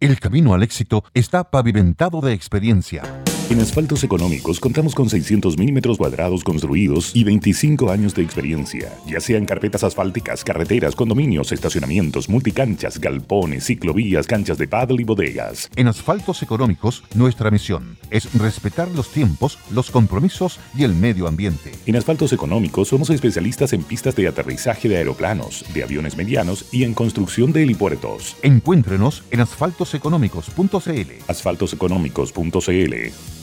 [0.00, 3.02] El camino al éxito está pavimentado de experiencia.
[3.50, 9.18] En Asfaltos Económicos contamos con 600 milímetros cuadrados construidos y 25 años de experiencia, ya
[9.18, 15.68] sean carpetas asfálticas, carreteras, condominios, estacionamientos, multicanchas, galpones, ciclovías, canchas de paddle y bodegas.
[15.74, 21.72] En Asfaltos Económicos, nuestra misión es respetar los tiempos, los compromisos y el medio ambiente.
[21.86, 26.84] En Asfaltos Económicos somos especialistas en pistas de aterrizaje de aeroplanos, de aviones medianos y
[26.84, 28.36] en construcción de helipuertos.
[28.42, 31.10] Encuéntrenos en asfaltoseconómicos.cl.
[31.26, 33.39] Asfaltoseconómicos.cl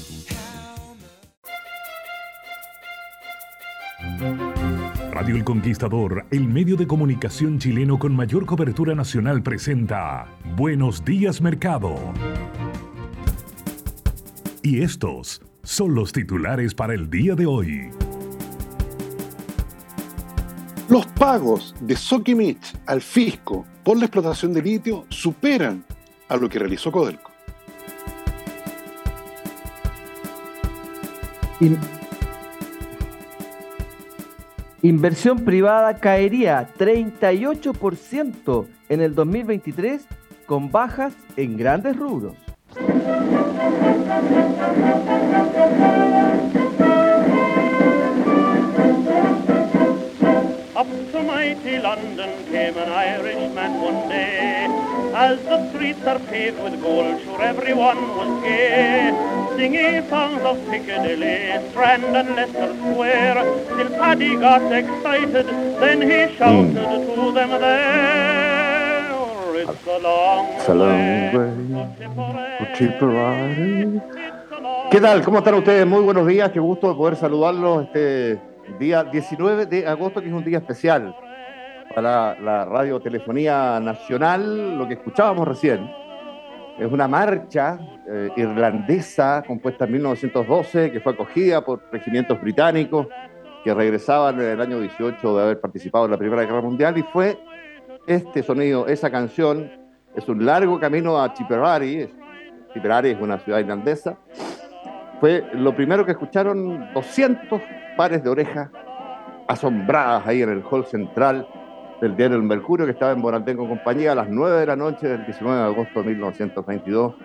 [5.11, 11.41] Radio El Conquistador, el medio de comunicación chileno con mayor cobertura nacional, presenta Buenos días
[11.41, 11.95] Mercado.
[14.63, 17.89] Y estos son los titulares para el día de hoy.
[20.89, 25.85] Los pagos de Sokimich al fisco por la explotación de litio superan
[26.27, 27.31] a lo que realizó Codelco.
[34.83, 40.05] Inversión privada caería 38% en el 2023
[40.45, 42.35] con bajas en grandes rubros.
[50.75, 54.86] Up to mighty London came an Irishman one day.
[55.17, 59.09] As the streets are paved with gold, sure everyone was gay.
[59.57, 63.41] Singing songs of Piccadilly, Strand and Leicester Square.
[63.65, 65.47] Till Paddy got excited,
[65.81, 66.75] then he shouted
[67.15, 69.09] to them there.
[69.55, 71.49] It's a long, It's a long way
[72.59, 73.99] to Tipperary.
[74.91, 75.23] ¿Qué tal?
[75.23, 75.87] ¿Cómo están ustedes?
[75.87, 76.51] Muy buenos días.
[76.51, 78.39] Qué gusto poder saludarlos este
[78.77, 81.15] día 19 de agosto, que es un día especial
[81.97, 84.77] para la radiotelefonía nacional.
[84.77, 85.89] Lo que escuchábamos recién
[86.77, 93.07] es una marcha eh, irlandesa compuesta en 1912 que fue acogida por regimientos británicos
[93.63, 97.01] que regresaban en el año 18 de haber participado en la Primera Guerra Mundial y
[97.01, 97.39] fue
[98.05, 99.67] este sonido, esa canción,
[100.15, 102.13] es un largo camino a Tipperary.
[102.75, 104.19] Tipperary es una ciudad irlandesa.
[105.19, 107.59] Fue lo primero que escucharon 200
[107.97, 108.69] pares de orejas
[109.47, 111.47] asombradas ahí en el hall central
[112.01, 114.75] del diario El Mercurio, que estaba en Bonaldengo con compañía a las 9 de la
[114.75, 117.15] noche del 19 de agosto de 1922,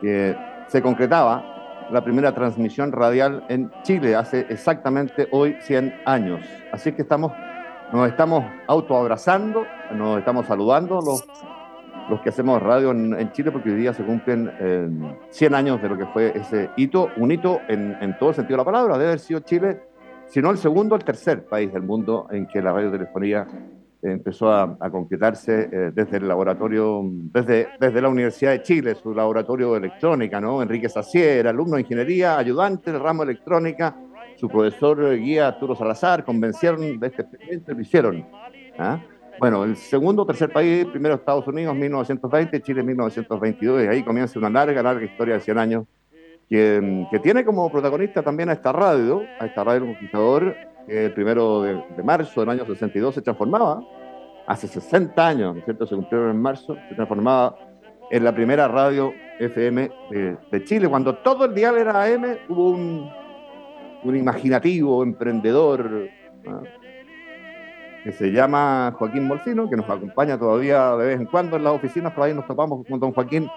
[0.00, 0.36] que
[0.66, 6.40] se concretaba la primera transmisión radial en Chile hace exactamente hoy 100 años.
[6.72, 7.32] Así que estamos,
[7.92, 9.64] nos estamos autoabrazando,
[9.94, 11.24] nos estamos saludando los,
[12.08, 14.88] los que hacemos radio en, en Chile, porque hoy día se cumplen eh,
[15.30, 18.62] 100 años de lo que fue ese hito, un hito en, en todo sentido de
[18.62, 19.82] la palabra, debe haber sido Chile,
[20.26, 23.46] si no el segundo, el tercer país del mundo en que la radiotelefonía
[24.02, 29.14] empezó a, a concretarse eh, desde el laboratorio, desde, desde la Universidad de Chile, su
[29.14, 30.60] laboratorio de electrónica, ¿no?
[30.60, 33.96] Enrique Sacier, alumno de ingeniería, ayudante del ramo de electrónica,
[34.36, 38.26] su profesor eh, guía Arturo Salazar, convencieron de este experimento y lo hicieron.
[38.78, 39.00] ¿ah?
[39.38, 44.50] Bueno, el segundo tercer país, primero Estados Unidos, 1920, Chile, 1922, y ahí comienza una
[44.50, 45.84] larga, larga historia de 100 años
[46.48, 51.12] que, que tiene como protagonista también a esta radio, a esta radio Conquistador, que el
[51.12, 53.82] primero de, marzo del año 62 se transformaba,
[54.46, 55.86] hace 60 años, ¿no es cierto?
[55.86, 57.56] Se cumplieron en marzo, se transformaba
[58.10, 60.88] en la primera radio FM de, Chile.
[60.88, 63.10] Cuando todo el dial era AM, hubo un,
[64.04, 66.08] un imaginativo emprendedor
[68.04, 71.72] que se llama Joaquín Molcino, que nos acompaña todavía de vez en cuando en las
[71.72, 73.48] oficinas, por ahí nos topamos con don Joaquín,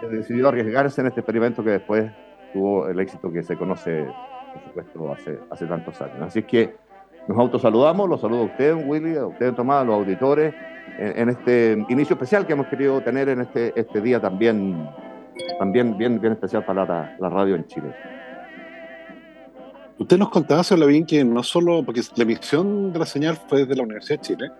[0.00, 2.10] que decidió arriesgarse en este experimento que después
[2.52, 4.06] tuvo el éxito que se conoce,
[4.52, 6.20] por supuesto, hace, hace tantos años.
[6.20, 6.74] Así es que
[7.28, 10.54] nos autosaludamos, los saludo a usted, Willy, a usted, Tomás, a los auditores,
[10.98, 14.88] en, en este inicio especial que hemos querido tener en este, este día también,
[15.58, 17.94] también bien, bien especial para la, la radio en Chile.
[19.98, 23.60] Usted nos contaba, señor Lavín, que no solo, porque la emisión de la señal fue
[23.60, 24.50] desde la Universidad de Chile,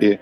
[0.00, 0.20] eh,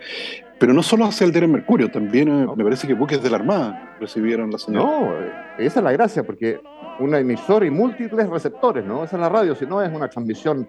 [0.61, 3.39] pero no solo hacia el diario Mercurio, también eh, me parece que buques de la
[3.39, 4.83] Armada recibieron la señal.
[4.83, 6.61] No, eh, esa es la gracia, porque
[6.99, 9.03] una emisora y múltiples receptores, ¿no?
[9.03, 10.69] Esa es la radio, si no es una transmisión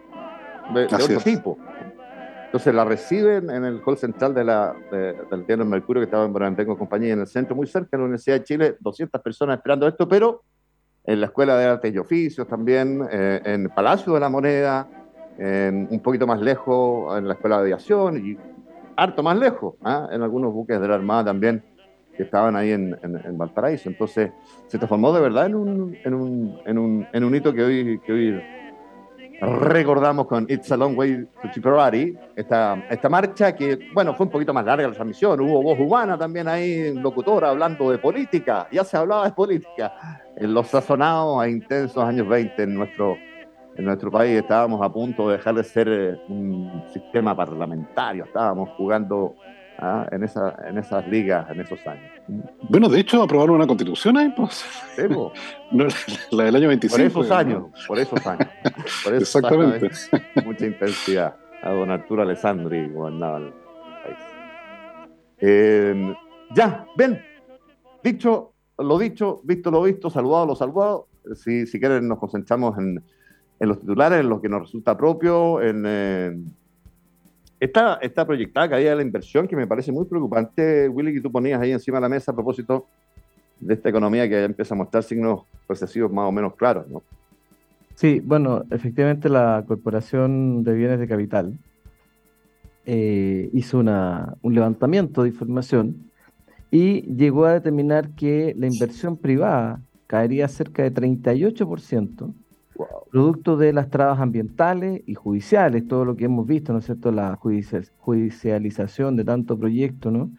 [0.74, 1.24] de, otro es.
[1.26, 1.58] tipo.
[2.46, 6.32] Entonces la reciben en el hall central de la, del Diario Mercurio, que estaba en
[6.32, 9.90] Buenaventura compañía, en el centro, muy cerca de la Universidad de Chile, 200 personas esperando
[9.90, 10.42] esto, pero
[11.04, 14.88] en la Escuela de Artes y Oficios también, eh, en Palacio de la Moneda,
[15.38, 18.38] en, un poquito más lejos en la Escuela de Aviación y
[18.96, 20.08] harto más lejos, ¿ah?
[20.12, 21.64] en algunos buques de la Armada también
[22.16, 23.90] que estaban ahí en, en, Valparaíso.
[23.90, 24.32] Entonces
[24.68, 28.00] se transformó de verdad en un, en un, en un, en un hito que hoy,
[28.06, 28.42] que hoy
[29.42, 34.32] recordamos con It's a Long Way to Tipperary, esta, esta marcha que, bueno, fue un
[34.32, 38.84] poquito más larga la transmisión, hubo voz humana también ahí, locutora, hablando de política, ya
[38.84, 43.18] se hablaba de política, en los sazonados e intensos años 20 en nuestro,
[43.76, 48.70] en nuestro país estábamos a punto de dejar de ser eh, un sistema parlamentario, estábamos
[48.78, 49.36] jugando
[49.80, 50.08] ¿ah?
[50.12, 52.12] en, esa, en esas ligas en esos años.
[52.70, 54.66] Bueno, de hecho, aprobaron una constitución ahí, pues.
[56.32, 56.98] la, del año 25.
[56.98, 58.48] Por esos años, por esos años.
[59.12, 59.90] Exactamente.
[60.46, 61.36] mucha intensidad.
[61.64, 63.54] A don Arturo Alessandri gobernaba el
[64.04, 64.18] país.
[65.40, 66.16] Eh,
[66.56, 67.22] ya, ven.
[68.04, 68.52] Dicho
[68.84, 71.08] lo dicho, visto lo visto, saludado lo saludado.
[71.36, 73.04] Si, si quieren, nos concentramos en,
[73.62, 75.84] en los titulares, en lo que nos resulta propio, en.
[75.86, 76.36] Eh,
[78.26, 81.72] proyectada caída de la inversión que me parece muy preocupante, Willy, que tú ponías ahí
[81.72, 82.88] encima de la mesa a propósito
[83.60, 87.04] de esta economía que ya empieza a mostrar signos recesivos más o menos claros, ¿no?
[87.94, 91.60] Sí, bueno, efectivamente la Corporación de Bienes de Capital
[92.88, 96.10] eh, hizo un levantamiento de información
[96.72, 102.34] y llegó a determinar que la inversión privada caería cerca de 38%
[103.12, 107.12] producto de las trabas ambientales y judiciales, todo lo que hemos visto, ¿no es cierto?,
[107.12, 110.32] la judicialización de tanto proyecto, ¿no?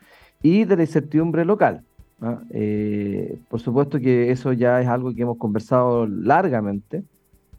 [0.43, 1.85] Y de la incertidumbre local.
[2.51, 7.03] Eh, por supuesto que eso ya es algo que hemos conversado largamente.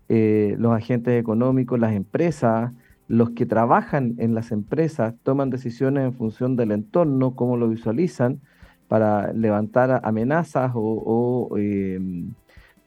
[0.09, 2.71] Eh, los agentes económicos, las empresas,
[3.07, 8.39] los que trabajan en las empresas toman decisiones en función del entorno, cómo lo visualizan,
[8.87, 12.33] para levantar amenazas o, em,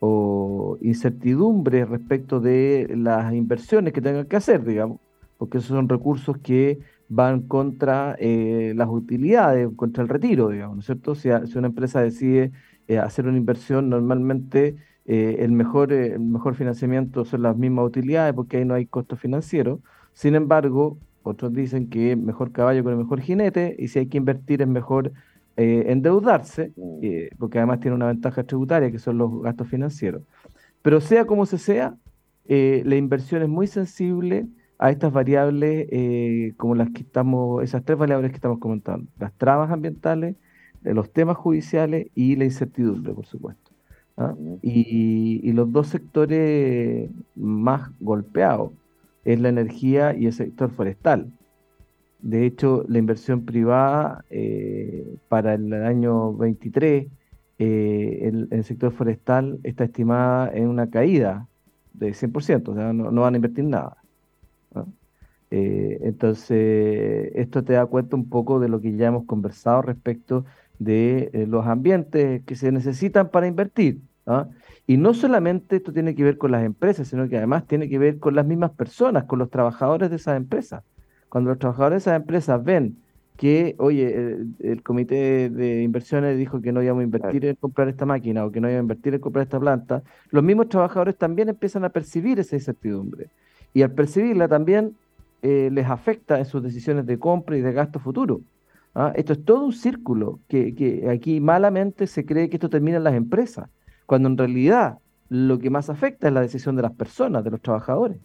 [0.00, 5.00] o incertidumbre respecto de las inversiones que tengan que hacer, digamos,
[5.38, 10.80] porque esos son recursos que van contra eh, las utilidades, contra el retiro, digamos, ¿no
[10.80, 11.14] es cierto?
[11.14, 12.52] Si, una empresa decide
[12.88, 18.34] eh, hacer una inversión, normalmente eh, el, mejor, el mejor financiamiento son las mismas utilidades
[18.34, 19.80] porque ahí no hay costo financiero.
[20.12, 24.18] Sin embargo, otros dicen que mejor caballo con el mejor jinete y si hay que
[24.18, 25.12] invertir es mejor
[25.58, 26.98] eh, endeudarse, mm.
[27.02, 30.22] eh, porque además tiene una ventaja tributaria que son los gastos financieros.
[30.82, 31.96] Pero sea como se sea,
[32.46, 34.46] eh, la inversión es muy sensible
[34.78, 35.88] a estas variables
[36.58, 40.36] como las que estamos, esas tres variables que estamos comentando, las trabas ambientales,
[40.82, 43.70] los temas judiciales y la incertidumbre, por supuesto.
[44.18, 44.34] ¿ah?
[44.60, 48.72] Y, y, los dos sectores más golpeados
[49.24, 51.32] es la energía y el sector forestal.
[52.20, 57.06] De hecho, la inversión privada eh, para el año 23
[57.58, 61.46] eh, el, sector forestal está estimada en una caída
[61.94, 63.96] de 100%, o sea, no, van a invertir nada.
[65.50, 70.44] Eh, entonces, esto te da cuenta un poco de lo que ya hemos conversado respecto
[70.78, 74.00] de los ambientes que se necesitan para invertir.
[74.86, 77.98] Y no solamente esto tiene que ver con las empresas, sino que además tiene que
[77.98, 80.82] ver con las mismas personas, con los trabajadores de esas empresas.
[81.36, 82.96] Cuando los trabajadores de esas empresas ven
[83.36, 88.06] que, oye, el, comité de inversiones dijo que no íbamos a invertir en comprar esta
[88.06, 91.50] máquina o que no íbamos a invertir en comprar esta planta, los mismos trabajadores también
[91.50, 93.28] empiezan a percibir esa incertidumbre.
[93.74, 94.96] Y al percibirla también
[95.42, 98.40] eh, les afecta en sus decisiones de compra y de gasto futuro.
[98.94, 99.12] ¿ah?
[99.14, 103.04] Esto es todo un círculo que, que aquí malamente se cree que esto termina en
[103.04, 103.68] las empresas,
[104.06, 107.60] cuando en realidad lo que más afecta es la decisión de las personas, de los
[107.60, 108.16] trabajadores.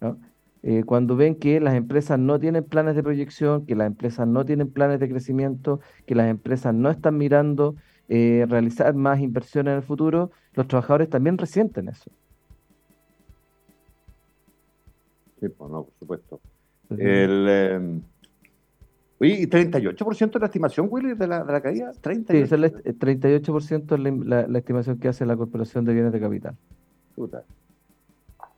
[0.00, 0.16] ¿no?
[0.64, 4.44] Eh, cuando ven que las empresas no tienen planes de proyección, que las empresas no
[4.44, 7.74] tienen planes de crecimiento, que las empresas no están mirando
[8.08, 12.10] eh, realizar más inversiones en el futuro, los trabajadores también resienten eso.
[15.40, 16.40] Sí, pues no, por supuesto.
[16.90, 18.00] El, eh,
[19.20, 21.92] ¿y 38% de la estimación, Willy, de la, de la caída?
[22.00, 22.26] 38%.
[22.28, 26.20] Sí, es el 38% es la, la, estimación que hace la Corporación de Bienes de
[26.20, 26.56] Capital.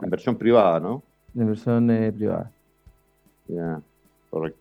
[0.02, 1.02] Inversión privada, ¿no?
[1.34, 2.50] De inversión eh, privada.
[3.48, 3.80] Ya,
[4.30, 4.60] correcto.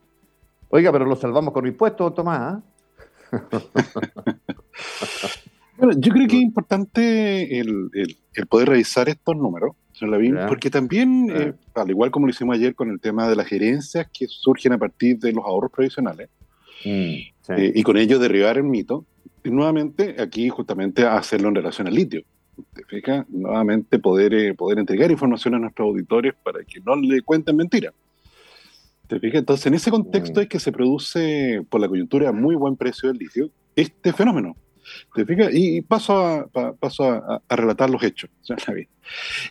[0.70, 2.40] Oiga, pero lo salvamos con impuestos, Tomás.
[2.40, 2.62] ¿ah?
[5.78, 7.92] bueno, yo creo que es importante el,
[8.50, 12.76] poder revisar estos números, señor Lavín, porque también, eh, al igual como lo hicimos ayer
[12.76, 16.30] con el tema de las gerencias que surgen a partir de los ahorros provisionales,
[16.84, 19.06] mm, eh, y con ello derribar el mito,
[19.44, 22.24] y nuevamente aquí justamente hacerlo en relación al litio
[22.74, 27.22] te fijas, nuevamente poder, eh, poder entregar información a nuestros auditores para que no le
[27.22, 27.94] cuenten mentiras.
[29.08, 29.40] ¿Te fijas?
[29.40, 30.44] Entonces, en ese contexto mm.
[30.44, 34.56] es que se produce, por la coyuntura a muy buen precio del litio, este fenómeno.
[35.16, 35.50] ¿Te fijas?
[35.54, 38.30] Y, paso, a, paso a, relatar los hechos.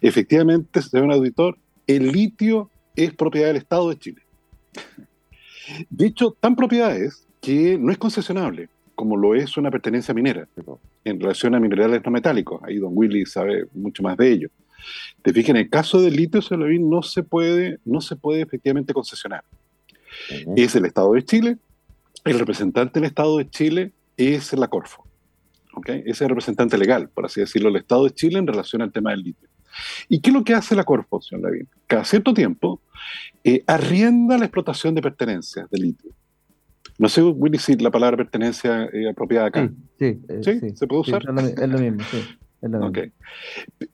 [0.00, 4.22] Efectivamente, señor auditor, el litio es propiedad del Estado de Chile.
[5.88, 10.46] De hecho, tan propiedad es que no es concesionable como lo es una pertenencia minera
[11.04, 12.62] en relación a minerales no metálicos.
[12.64, 14.48] Ahí don Willy sabe mucho más de ello.
[15.22, 16.40] Te fijas, en el caso del litio,
[16.80, 19.44] no se puede, no se puede efectivamente concesionar.
[20.56, 21.58] Es el Estado de Chile,
[22.24, 25.06] el representante del Estado de Chile es la Corfo.
[25.74, 26.02] ¿okay?
[26.06, 29.10] Es el representante legal, por así decirlo, del Estado de Chile en relación al tema
[29.10, 29.48] del litio.
[30.08, 31.68] ¿Y qué es lo que hace la Corfo, señor Lavín?
[31.86, 32.80] Cada cierto tiempo
[33.42, 36.10] eh, arrienda la explotación de pertenencias de litio.
[36.98, 39.70] No sé, Willy, si la palabra pertenencia es apropiada acá.
[39.98, 40.70] Sí, sí, ¿Sí?
[40.74, 41.22] ¿Se puede usar?
[41.22, 42.18] es lo mismo, sí.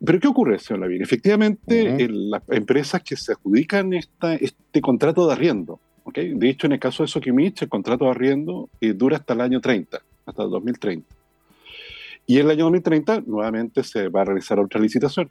[0.04, 1.02] Pero ¿qué ocurre, señor Lavín?
[1.02, 6.34] Efectivamente, las empresas que se adjudican esta, este contrato de arriendo, ¿okay?
[6.34, 9.40] de hecho, en el caso de Sokimich, el contrato de arriendo eh, dura hasta el
[9.40, 11.06] año 30, hasta el 2030.
[12.26, 15.30] Y en el año 2030, nuevamente, se va a realizar otra licitación.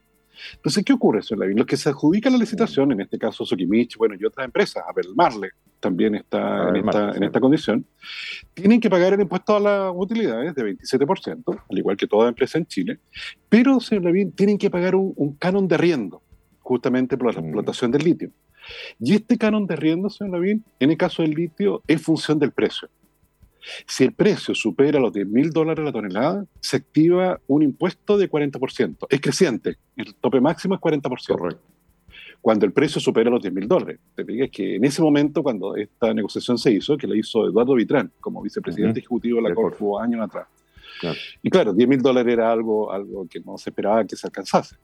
[0.56, 1.58] Entonces, ¿qué ocurre, señor Lavín?
[1.58, 5.14] Los que se adjudican la licitación, en este caso Sokimich, bueno, y otras empresas, Abel
[5.16, 7.86] Marle también está, en, esta, en esta condición,
[8.54, 12.58] tienen que pagar el impuesto a las utilidades de 27%, al igual que toda empresa
[12.58, 13.00] en Chile,
[13.50, 16.22] pero, señor Lavín, tienen que pagar un, canon de arriendo,
[16.60, 17.46] justamente por la mm.
[17.46, 18.32] explotación del litio.
[19.00, 22.52] Y este canon de arriendo, señor Lavín, en el caso del litio, es función del
[22.52, 22.90] precio.
[23.86, 28.30] Si el precio supera los 10 mil dólares la tonelada, se activa un impuesto de
[28.30, 29.08] 40%.
[29.10, 31.38] Es creciente, el tope máximo es 40%.
[31.38, 31.64] Correcto.
[32.42, 34.00] Cuando el precio supera los 10 mil dólares.
[34.16, 37.74] Te digas que en ese momento, cuando esta negociación se hizo, que la hizo Eduardo
[37.74, 40.48] Vitrán como vicepresidente ejecutivo de la Corfo años atrás.
[41.42, 44.76] Y claro, 10 mil dólares era algo, algo que no se esperaba que se alcanzase.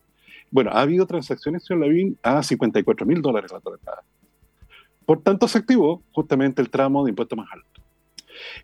[0.50, 4.02] Bueno, ha habido transacciones, señor Lavín, a 54 mil dólares la tonelada.
[5.04, 7.73] Por tanto, se activó justamente el tramo de impuesto más alto.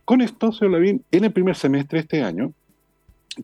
[0.04, 2.52] Con señor Lavín, en el primer semestre de este año,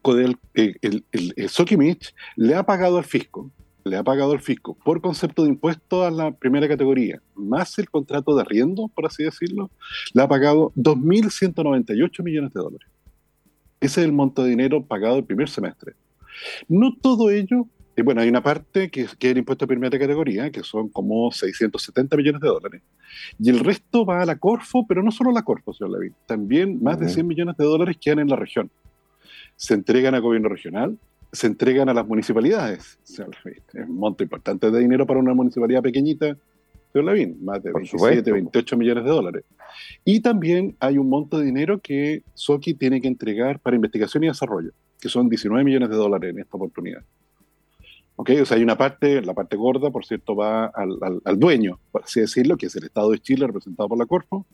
[0.04, 3.50] el, el, el, Sokimich le ha pagado al fisco,
[3.84, 7.88] le ha pagado al fisco por concepto de impuesto a la primera categoría, más el
[7.88, 9.70] contrato de arriendo, por así decirlo,
[10.12, 12.88] le ha pagado 2.198 millones de dólares.
[13.80, 15.94] Ese es el monto de dinero pagado el primer semestre.
[16.68, 17.66] No todo ello
[17.96, 20.90] y bueno, hay una parte que, que es el impuesto de primera categoría, que son
[20.90, 22.82] como 670 millones de dólares.
[23.38, 26.14] Y el resto va a la Corfo, pero no solo a la Corfo, señor Levin.
[26.26, 28.70] También más de 100 millones de dólares quedan en la región.
[29.56, 30.98] Se entregan al gobierno regional,
[31.32, 32.98] se entregan a las municipalidades.
[33.02, 33.62] Señor Levin.
[33.72, 36.36] Es un monto importante de dinero para una municipalidad pequeñita,
[36.92, 37.42] señor Levin.
[37.42, 39.44] Más de 27, 28 millones de dólares.
[40.04, 44.26] Y también hay un monto de dinero que Soki tiene que entregar para investigación y
[44.26, 47.02] desarrollo, que son 19 millones de dólares en esta oportunidad.
[48.16, 48.30] ¿Ok?
[48.42, 52.04] O sea, hay una parte, la parte gorda, por cierto, va al, al, dueño, por
[52.04, 54.46] así decirlo, que es el Estado de Chile, representado por la Corfo,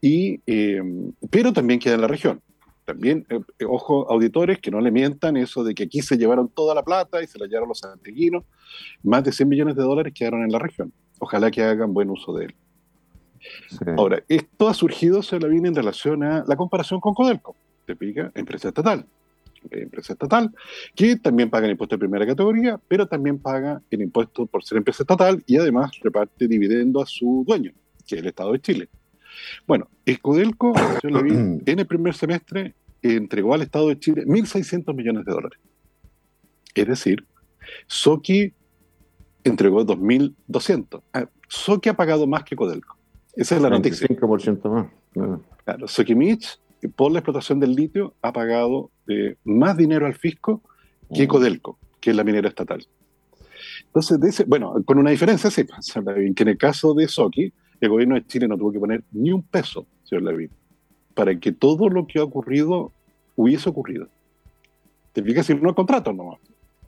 [0.00, 0.82] y, eh,
[1.30, 2.40] pero también queda en la región.
[2.84, 6.74] También, eh, ojo, auditores, que no le mientan eso de que aquí se llevaron toda
[6.74, 8.44] la plata y se la llevaron los santiaguinos.
[9.02, 10.92] Más de 100 millones de dólares quedaron en la región.
[11.18, 12.54] Ojalá que hagan buen uso de él.
[13.96, 17.54] Ahora, esto ha surgido, se lo viene en relación a la comparación con Codelco,
[17.86, 19.06] te pica, empresa estatal
[19.70, 20.54] empresa estatal,
[20.94, 24.78] que también paga el impuesto de primera categoría, pero también paga el impuesto por ser
[24.78, 27.72] empresa estatal y además reparte dividendo a su dueño,
[28.06, 28.88] que es el Estado de Chile.
[29.66, 30.72] Bueno, Escodelco,
[31.02, 35.58] en el primer semestre entregó al Estado de Chile 1.600 millones de dólares.
[36.74, 37.26] Es decir,
[37.86, 38.52] Soki
[39.44, 41.02] entregó 2.200.
[41.12, 42.96] Ah, Soki ha pagado más que Codelco.
[43.34, 44.06] Esa es la noticia.
[44.08, 45.40] 25% más.
[45.64, 50.62] Claro, Soki Mitch por la explotación del litio ha pagado eh, más dinero al fisco
[51.12, 51.26] que.
[51.26, 52.86] Codelco, que es la minera estatal.
[53.86, 58.14] Entonces, dice, bueno, con una diferencia, sí, que en el caso de Soki, el gobierno
[58.14, 60.50] de Chile no tuvo que poner ni un peso, señor Levin,
[61.14, 62.92] para que todo lo que ha ocurrido
[63.34, 64.08] hubiese ocurrido.
[65.12, 66.38] Te fijas si no contrato nomás.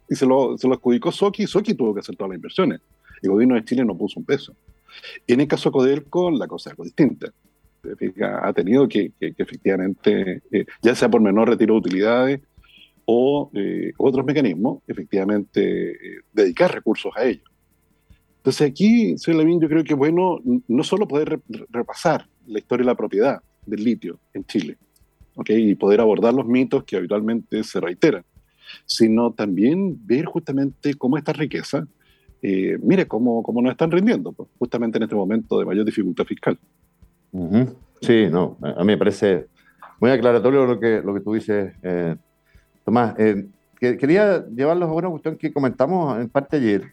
[0.09, 2.81] Y se lo, se lo adjudicó Soki, Soki tuvo que hacer todas las inversiones.
[3.23, 4.55] El gobierno de Chile no puso un peso.
[5.27, 7.33] En el caso de Codelco, la cosa es algo distinta
[8.43, 12.41] ha tenido que, efectivamente, eh, ya sea por menor retiro de utilidades
[13.05, 17.43] o eh, otros mecanismos, efectivamente eh, dedicar recursos a ello.
[18.39, 22.85] Entonces aquí, señor Lavín, yo creo que es bueno no solo poder repasar la historia
[22.85, 24.79] de la propiedad del litio en Chile,
[25.47, 28.25] y poder abordar los mitos que habitualmente se reiteran,
[28.87, 31.87] sino también ver justamente cómo esta riqueza,
[32.43, 36.59] mire cómo, cómo nos están rindiendo, pues, justamente en este momento de mayor dificultad fiscal.
[38.01, 39.47] Sí, no, a mí me parece
[40.01, 42.17] muy aclaratorio lo que, lo que tú dices, eh,
[42.85, 43.15] Tomás.
[43.19, 43.47] Eh,
[43.79, 46.93] quería llevarlos a una cuestión que comentamos en parte ayer,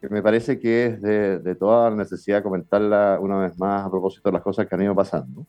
[0.00, 4.28] que me parece que es de, toda la necesidad comentarla una vez más a propósito
[4.28, 5.46] de las cosas que han ido pasando,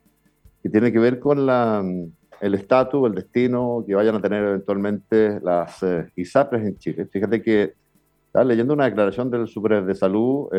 [0.63, 1.84] y tiene que ver con la,
[2.39, 7.05] el estatus, el destino que vayan a tener eventualmente las eh, ISAPRES en Chile.
[7.07, 7.74] Fíjate que
[8.27, 10.50] estaba leyendo una declaración del Super de Salud,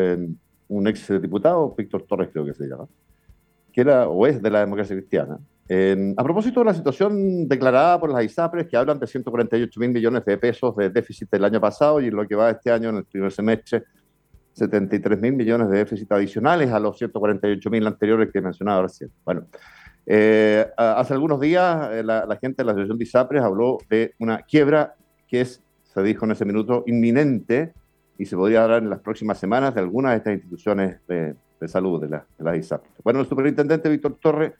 [0.69, 2.87] un ex diputado, Víctor Torres creo que se llama,
[3.81, 5.39] era o es de la democracia cristiana,
[6.17, 10.23] a propósito de la situación declarada por las ISAPRES, que hablan de 148 mil millones
[10.23, 13.05] de pesos de déficit del año pasado y lo que va este año en el
[13.05, 13.83] primer semestre,
[14.53, 19.11] 73 mil millones de déficit adicionales a los 148 mil anteriores que he mencionado recién.
[19.25, 19.45] Bueno,
[20.05, 24.41] eh, hace algunos días eh, la, gente de la Asociación de ISAPRES habló de una
[24.43, 24.95] quiebra
[25.27, 27.73] que es, se dijo en ese minuto, inminente
[28.17, 31.35] y se podría dar en las próximas semanas de algunas de estas instituciones de,
[31.65, 32.91] salud de, la, de las ISAPRES.
[33.03, 34.53] Bueno, el superintendente Víctor Torres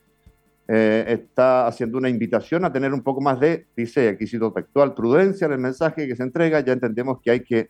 [0.70, 4.94] eh, está haciendo una invitación a tener un poco más de, dice aquí cito textual,
[4.94, 7.70] prudencia en el mensaje que se entrega, ya entendemos que hay que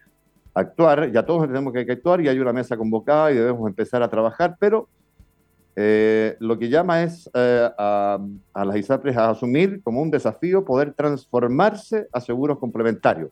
[0.56, 3.68] actuar, ya todos entendemos que hay que actuar y hay una mesa convocada y debemos
[3.68, 4.88] empezar a trabajar, pero
[5.76, 8.18] eh, lo que llama es eh, a,
[8.52, 13.30] a, las ISAPRES a asumir como un desafío poder transformarse a seguros complementarios,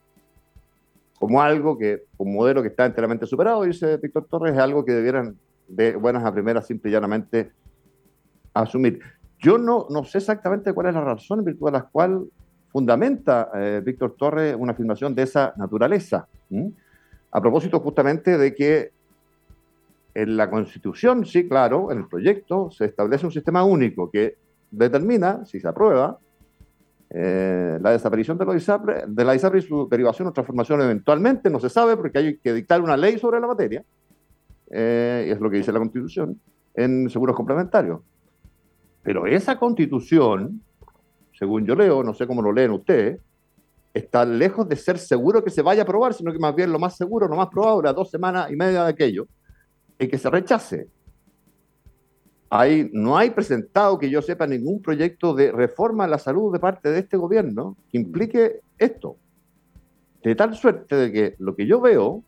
[1.18, 4.92] como algo que, un modelo que está enteramente superado, dice Víctor Torres, es algo que
[4.92, 5.36] debieran
[5.68, 7.52] de buenas a primeras simple y llanamente
[8.54, 9.00] asumir.
[9.40, 12.26] Yo no, no sé exactamente cuál es la razón en virtud de la cual
[12.70, 16.28] fundamenta eh, Víctor Torres una afirmación de esa naturaleza.
[17.32, 18.92] A propósito justamente de que
[20.14, 24.38] en la Constitución, sí, claro, en el proyecto se establece un sistema único que
[24.72, 26.18] determina, si se aprueba,
[27.10, 31.60] eh, la desaparición de, ISAPRE, de la ISAPRE y su derivación o transformación eventualmente, no
[31.60, 33.84] se sabe porque hay que dictar una ley sobre la materia,
[34.72, 36.40] eh, es lo que dice la Constitución,
[36.74, 38.02] en seguros complementarios.
[39.04, 40.62] Pero esa constitución,
[41.38, 43.22] según yo leo, no sé cómo lo leen ustedes,
[43.94, 46.80] está lejos de ser seguro que se vaya a aprobar, sino que más bien lo
[46.80, 49.28] más seguro, lo más probable, a dos semanas y media de aquello,
[49.98, 50.88] es que se rechace.
[52.50, 56.60] Hay, no hay presentado, que yo sepa, ningún proyecto de reforma a la salud de
[56.60, 59.18] parte de este gobierno que implique esto.
[60.24, 62.24] De tal suerte de que lo que yo veo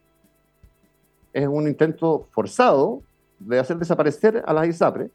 [1.34, 3.02] es un intento forzado
[3.40, 5.10] de hacer desaparecer a las ISAPRE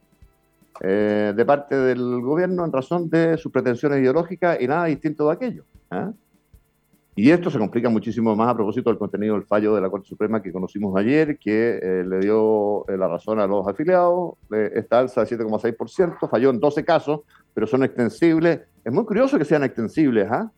[0.80, 5.32] eh, de parte del gobierno en razón de sus pretensiones ideológicas y nada distinto de
[5.32, 5.64] aquello.
[5.90, 6.12] ¿ah?
[7.14, 10.08] Y esto se complica muchísimo más a propósito del contenido del fallo de la Corte
[10.08, 15.00] Suprema que conocimos ayer, que eh, le dio eh, la razón a los afiliados, esta
[15.00, 17.20] alza de 7,6%, falló en 12 casos,
[17.52, 18.60] pero son extensibles.
[18.82, 20.50] Es muy curioso que sean extensibles, ¿ah?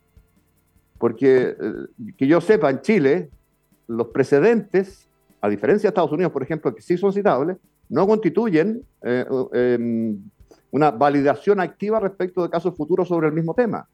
[0.98, 1.56] porque
[2.16, 3.30] que yo sepa, en Chile,
[3.88, 5.08] los precedentes,
[5.44, 7.58] a diferencia de Estados Unidos, por ejemplo, que sí son citables,
[7.90, 10.18] no constituyen eh, em,
[10.70, 13.86] una validación activa respecto de casos futuros sobre el mismo tema.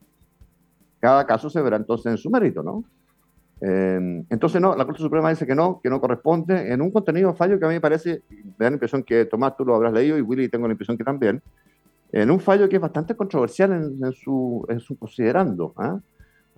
[1.00, 2.84] Cada caso se verá entonces en su mérito, ¿no?
[3.60, 7.34] Em, entonces, no, la Corte Suprema dice que no, que no corresponde en un contenido
[7.34, 9.92] fallo que a mí me parece, me da la impresión que Tomás tú lo habrás
[9.92, 11.42] leído y Willy tengo la impresión que también,
[12.12, 15.74] en un fallo que es bastante controversial en, su, en su considerando.
[15.76, 15.98] ¿ah?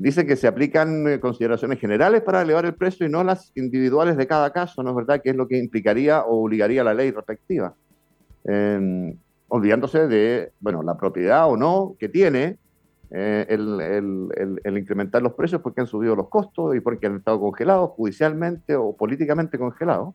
[0.02, 4.16] Dice que se aplican eh, consideraciones generales para elevar el precio y no las individuales
[4.16, 5.22] de cada caso, ¿no es verdad?
[5.22, 7.72] Que es lo que implicaría o obligaría la ley respectiva.
[8.42, 12.58] Em, olvidándose de, bueno, la propiedad o no que tiene
[13.12, 17.90] eh, el, incrementar los precios porque han subido los costos y porque han estado congelados
[17.90, 20.14] judicialmente o políticamente congelados.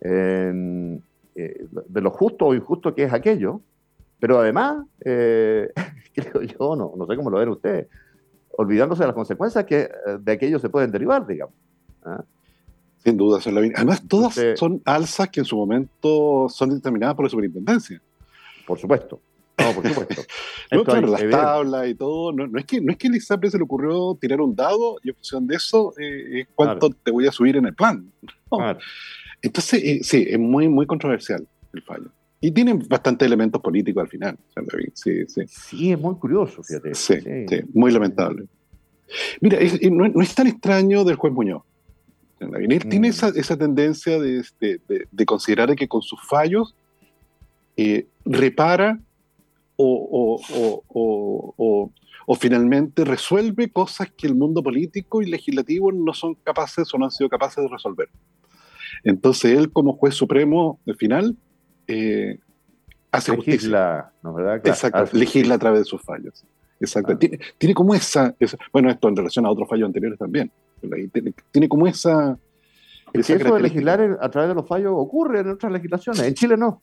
[0.00, 0.98] Em,
[1.36, 3.60] eh, de lo justo o injusto que es aquello.
[4.18, 7.86] Pero además, creo yo, no, no sé cómo lo ven ustedes,
[8.56, 9.90] olvidándose de las consecuencias que eh,
[10.20, 11.54] de aquello se pueden derivar, digamos.
[12.04, 12.24] ¿ah?
[12.98, 13.38] Sin duda,
[13.74, 18.00] Además, todas son alzas que en su momento son determinadas por la superintendencia.
[18.66, 19.20] Por supuesto.
[19.58, 20.22] No, por supuesto.
[20.72, 22.32] no, las tablas y todo.
[22.32, 25.10] No, es que, no es que el ISAPRE se le ocurrió tirar un dado y
[25.10, 28.10] en función de eso eh, es cuánto te voy a subir en el plan.
[29.42, 32.10] Entonces, eh, sí, es muy, muy controversial el fallo.
[32.44, 34.38] Y tienen bastante elementos políticos al final,
[34.92, 35.44] Sí, sí.
[35.46, 36.94] sí, es muy curioso, fíjate.
[36.94, 37.60] Sí, sí.
[37.72, 38.44] muy lamentable.
[39.40, 39.58] Mira,
[39.90, 41.62] no, es tan extraño del juez Muñoz.
[42.40, 43.10] Él tiene mm.
[43.10, 46.74] esa, esa tendencia de, de, considerar que con sus fallos
[47.78, 49.00] eh, repara
[49.76, 51.90] o, o, o,
[52.26, 57.06] o, finalmente resuelve cosas que el mundo político y legislativo no son capaces o no
[57.06, 58.10] han sido capaces de resolver.
[59.02, 61.38] Entonces él como juez supremo final
[61.86, 62.38] eh,
[63.10, 64.56] hace legisla, ¿no verdad?
[64.64, 66.44] Exacto, legisla a través de sus fallos.
[66.80, 67.12] Exacto.
[67.12, 67.18] Ah.
[67.18, 68.34] Tiene, tiene, como esa,
[68.72, 70.50] bueno, esto en relación a otros fallos anteriores también.
[71.52, 72.36] Tiene, como esa...
[73.12, 76.22] esa eso de legislar a través de los fallos ocurre en otras legislaciones.
[76.22, 76.82] En Chile no.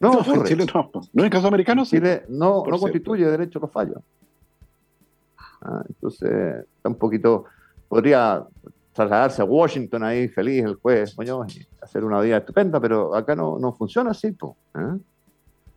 [0.00, 0.90] No, en Chile no.
[0.92, 3.98] No en el caso americano en Chile no, no constituye derecho a los fallos.
[5.62, 7.46] Ah, entonces, está un poquito.
[7.88, 8.44] Podría
[8.94, 13.58] trasladarse a Washington ahí feliz el jueves, y hacer una vida estupenda, pero acá no,
[13.58, 14.32] no funciona así.
[14.32, 14.98] Po, ¿eh?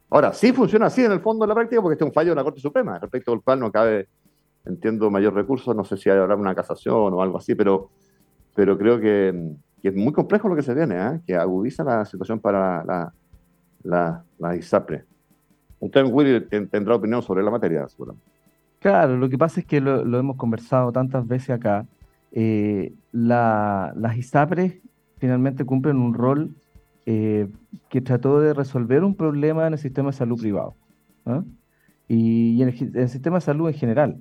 [0.10, 2.30] Ahora, sí funciona así en el fondo de la práctica porque este es un fallo
[2.30, 4.08] de la Corte Suprema, respecto al cual no cabe,
[4.66, 7.90] entiendo, mayor recurso, no sé si habrá una casación o algo así, pero,
[8.56, 11.22] pero creo que, es muy complejo lo que se viene, ¿eh?
[11.26, 13.14] que agudiza la situación para la,
[13.84, 15.06] la, la ISAPRE.
[15.80, 18.26] Usted, Willy, tendrá opinión sobre la materia, seguramente.
[18.80, 21.86] Claro, lo que pasa es que lo, hemos conversado tantas veces acá.
[22.32, 24.76] Eh, las ISAPRES
[25.18, 26.56] finalmente cumplen un rol
[27.06, 27.48] eh,
[27.90, 30.76] que trató de resolver un problema en el sistema de salud privado
[31.26, 31.44] ¿ah?
[32.08, 34.18] y, en, el, sistema de salud en general.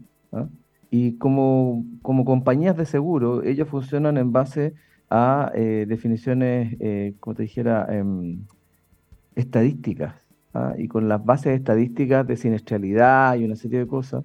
[0.91, 4.75] Y como, como compañías de seguro, ellos funcionan en base
[5.11, 6.77] a eh, definiciones,
[7.21, 8.45] como te dijera, em,
[9.35, 10.15] estadísticas.
[10.55, 10.75] ¿ah?
[10.79, 14.25] Y con las bases estadísticas de siniestralidad y una serie de cosas,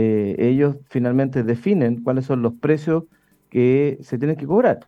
[0.00, 3.04] ellos finalmente definen cuáles son los precios
[3.50, 4.80] que se tienen que cobrar.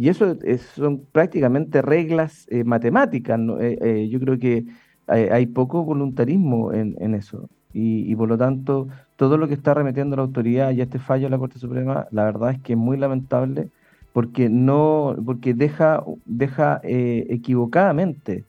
[0.00, 0.34] Y eso
[0.74, 3.38] son prácticamente reglas eh, matemáticas.
[3.60, 4.64] Eh, eh, yo creo que
[5.06, 7.50] hay, poco voluntarismo en, eso.
[7.74, 11.30] Y, por lo tanto, todo lo que está remetiendo la autoridad y este fallo de
[11.30, 13.68] la Corte Suprema, la verdad es que es muy lamentable
[14.14, 18.44] porque no porque deja, deja equivocadamente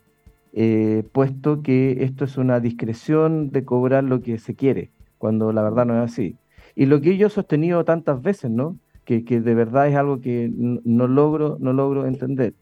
[1.12, 4.90] puesto que esto es una discreción de cobrar lo que se quiere,
[5.22, 6.36] cuando la verdad no es así.
[6.76, 8.76] Y lo que yo he sostenido tantas veces, ¿no?
[9.06, 12.54] que, de verdad es algo que no, logro, no logro entender,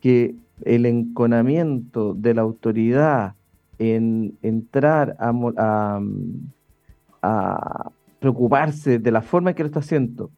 [0.00, 3.34] que el enconamiento de la autoridad
[3.78, 6.00] en entrar a,
[7.22, 10.30] a, preocuparse de la forma en que lo está haciendo,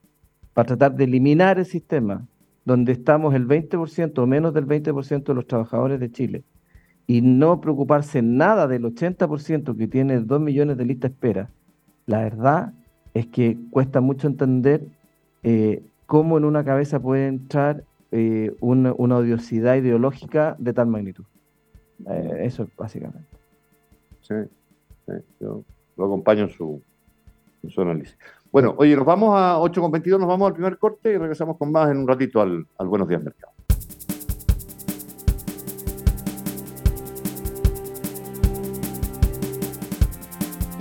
[0.52, 2.26] para tratar de eliminar el sistema,
[2.64, 6.44] donde estamos el 20% o menos del 20% de los trabajadores de Chile,
[7.06, 11.50] y no preocuparse nada del 80% que tiene 2 millones de lista espera,
[12.12, 12.74] la verdad
[13.14, 14.86] es que cuesta mucho entender
[15.42, 21.24] eh, cómo en una cabeza puede entrar eh, una, odiosidad ideológica de tal magnitud.
[22.06, 23.26] Eh, eso básicamente.
[24.20, 24.34] Sí,
[25.40, 25.64] yo
[25.96, 26.82] lo acompaño en su,
[27.78, 28.18] análisis.
[28.50, 31.90] Bueno, oye, nos vamos a 8.22, nos vamos al primer corte y regresamos con más
[31.90, 33.54] en un ratito al Buenos Días Mercado.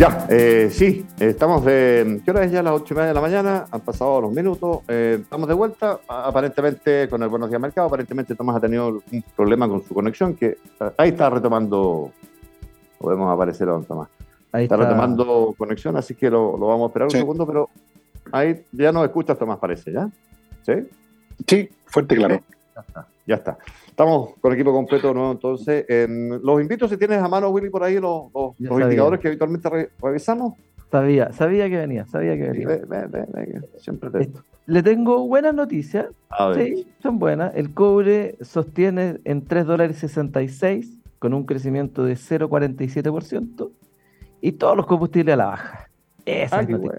[0.01, 2.23] Ya, eh, sí, estamos de.
[2.25, 2.63] ¿Qué hora es ya?
[2.63, 4.79] Las ocho y media de la mañana, han pasado los minutos.
[4.87, 7.85] Eh, estamos de vuelta, aparentemente con el Buenos Días Mercado.
[7.85, 10.57] Aparentemente Tomás ha tenido un problema con su conexión, que
[10.97, 12.11] ahí está retomando.
[12.97, 14.09] Podemos aparecer a don Tomás.
[14.51, 17.69] Ahí está, retomando conexión, así que lo, vamos a esperar un segundo, pero
[18.31, 20.09] ahí ya nos escuchas, Tomás, parece, ¿ya?
[20.63, 20.73] ¿Sí?
[21.45, 22.41] Sí, fuerte y claro.
[22.73, 23.57] Ya está, ya está.
[23.87, 25.31] Estamos con equipo completo, ¿no?
[25.31, 28.25] Entonces, los invito si tienes a mano, Willy, por ahí los,
[28.59, 30.55] indicadores que habitualmente revisamos.
[30.91, 32.67] Sabía, sabía que venía, sabía que venía.
[32.67, 34.29] Ve, ve, ve, siempre te...
[34.65, 36.07] Le tengo buenas noticias.
[36.55, 37.55] Sí, son buenas.
[37.55, 43.71] El cobre sostiene en 3 dólares 66 con un crecimiento de 0,47%
[44.41, 45.89] y todos los combustibles a la baja.
[46.25, 46.93] Esa ah, es bueno.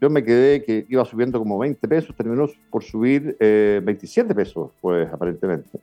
[0.00, 5.08] yo, me quedé que iba subiendo como 20 pesos, terminó por subir 27 pesos, pues
[5.12, 5.78] aparentemente.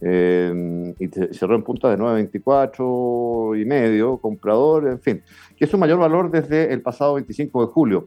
[0.00, 5.22] y cerró en punta de 9.24 y medio, comprador, en fin,
[5.56, 8.06] que es un mayor valor desde el pasado 25 de julio.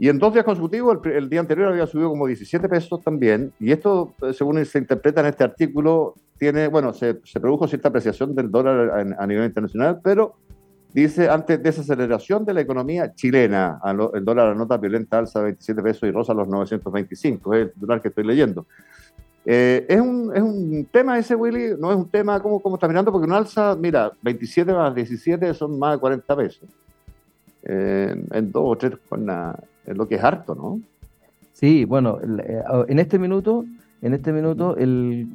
[0.00, 3.52] Y en dos días consecutivos, el, día anterior había subido como 17 pesos también.
[3.60, 8.34] Y esto, eh, según se interpreta en este artículo, tiene, bueno, se, produjo cierta apreciación
[8.34, 10.36] del dólar a, nivel internacional, pero
[10.92, 13.80] dice antes desaceleración de la economía chilena.
[14.14, 17.54] el dólar anota violenta alza de 27 pesos y rosa a los 925.
[17.54, 18.66] Es el dólar que estoy leyendo.
[19.44, 22.86] Eh, es, un, es, un, tema ese, Willy, no es un tema como, como está
[22.86, 26.68] mirando, porque una alza, mira, 27 más 17 son más de 40 pesos.
[27.62, 29.28] Eh, en dos o tres con
[29.86, 30.80] es lo que es harto, ¿no?
[31.52, 33.64] Sí, bueno, eh, en este minuto,
[34.02, 35.28] en este minuto, el,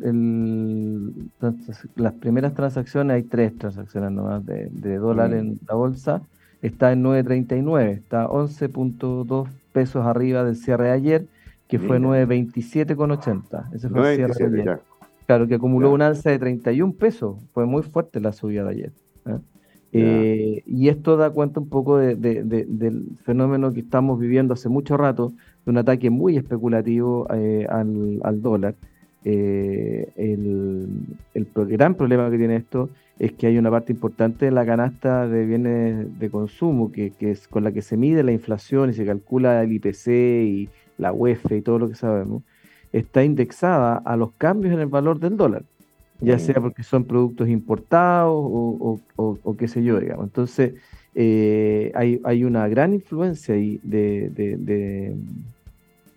[1.96, 5.34] las primeras transacciones, hay tres transacciones nomás de, dólar mm.
[5.34, 6.22] en la bolsa,
[6.62, 11.26] está en 9.39, está 11.2 pesos arriba del cierre de ayer,
[11.68, 13.74] que fue 9.27,80.
[13.74, 14.82] Ese fue el cierre de ayer.
[15.28, 18.92] Claro, que acumuló un alza de 31 pesos, fue muy fuerte la subida de ayer.
[19.26, 19.40] ¿eh?
[19.98, 25.32] Eh, y esto da cuenta un poco del fenómeno que estamos viviendo hace mucho rato,
[25.66, 28.76] de un ataque muy especulativo eh, al, dólar.
[29.24, 30.88] Eh, el,
[31.56, 35.46] gran problema que tiene esto es que hay una parte importante de la canasta de
[35.46, 39.64] bienes de consumo que, es con la que se mide la inflación y se calcula
[39.64, 42.44] el IPC y la UEF y todo lo que sabemos,
[42.94, 45.64] está indexada a los cambios en el valor del dólar
[46.20, 50.26] ya sea porque son productos importados o, qué sé yo, digamos.
[50.26, 50.74] Entonces,
[51.14, 55.16] eh, hay, hay, una gran influencia ahí de, de,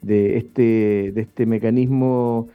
[0.06, 2.48] este, de este mecanismo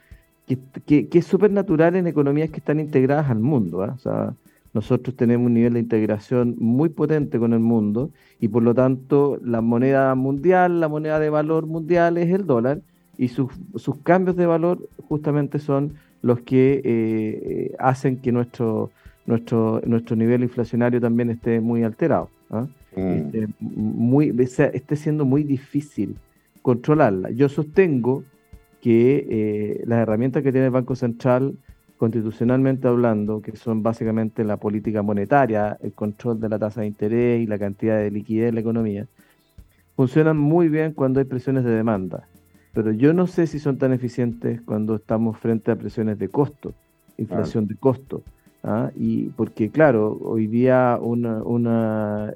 [0.86, 3.78] que, es súper natural en economías que están integradas al mundo.
[3.78, 4.34] O sea,
[4.72, 9.38] nosotros tenemos un nivel de integración muy potente con el mundo y por lo tanto
[9.42, 12.80] la moneda mundial, la moneda de valor mundial es el dólar
[13.16, 18.90] y sus, sus cambios de valor justamente son los que eh, hacen que nuestro,
[19.26, 22.28] nuestro, nuestro nivel inflacionario también esté muy alterado.
[22.50, 22.66] ¿ah?
[22.96, 23.46] Mm.
[23.60, 26.16] muy, esté siendo muy difícil
[26.64, 27.30] controlarla.
[27.30, 28.24] Yo sostengo
[28.80, 31.56] que eh, las herramientas que tiene el Banco Central,
[31.96, 37.40] constitucionalmente hablando, que son básicamente la política monetaria, el control de la tasa de interés
[37.40, 39.06] y la cantidad de liquidez en la economía,
[39.94, 42.26] funcionan muy bien cuando hay presiones de demanda
[42.74, 46.74] pero yo no sé si son tan eficientes cuando estamos frente a presiones de costo,
[47.16, 48.22] inflación de costo.
[48.64, 48.90] ¿ah?
[48.96, 52.32] Y porque, claro, hoy día una,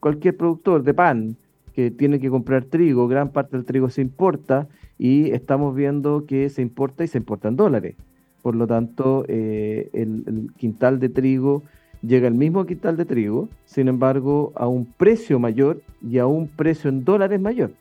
[0.00, 1.36] cualquier productor de pan
[1.76, 4.66] que tiene que comprar trigo, gran parte del trigo se importa
[4.98, 7.96] y estamos viendo que se importa y se importa en dólares.
[8.40, 11.62] Por lo tanto, eh, el, quintal de trigo
[12.00, 16.48] llega al mismo quintal de trigo, sin embargo, a un precio mayor y a un
[16.48, 17.72] precio en dólares mayor.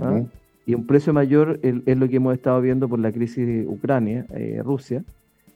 [0.00, 0.22] ¿ah?
[0.66, 4.26] y un precio mayor es lo que hemos estado viendo por la crisis de Ucrania,
[4.30, 5.04] eh, Rusia,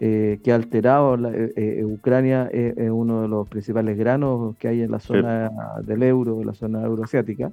[0.01, 4.91] eh, que ha alterado, eh, Ucrania es, uno de los principales granos que hay en
[4.91, 5.53] la zona
[5.85, 7.53] del euro, la zona euroasiática,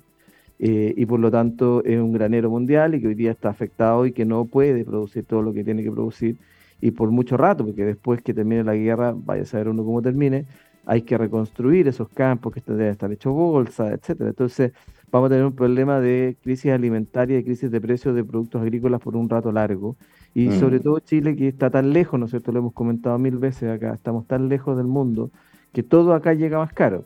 [0.59, 4.11] y por lo tanto es un granero mundial y que hoy día está afectado y
[4.11, 6.37] que no puede producir todo lo que tiene que producir
[6.81, 10.01] y por mucho rato, porque después que termine la guerra, vaya a saber uno cómo
[10.01, 10.45] termine,
[10.85, 14.29] hay que reconstruir esos campos que deben estar hechos bolsa, etcétera.
[14.29, 14.71] Entonces,
[15.11, 19.01] vamos a tener un problema de crisis alimentaria y crisis de precios de productos agrícolas
[19.01, 19.97] por un rato largo.
[20.37, 20.59] Y mm.
[20.59, 22.51] sobre todo Chile, que está tan lejos, ¿no es cierto?
[22.51, 25.31] Lo hemos comentado mil veces acá, estamos tan lejos del mundo
[25.73, 27.05] que todo acá llega más caro.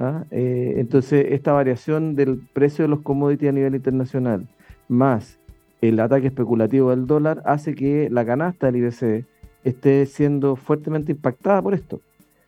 [0.00, 0.24] ¿ah?
[0.32, 4.48] Eh, entonces, esta variación del precio de los commodities a nivel internacional,
[4.88, 5.38] más
[5.80, 9.26] el ataque especulativo del dólar, hace que la canasta del IBC
[9.62, 12.00] esté siendo fuertemente impactada por esto.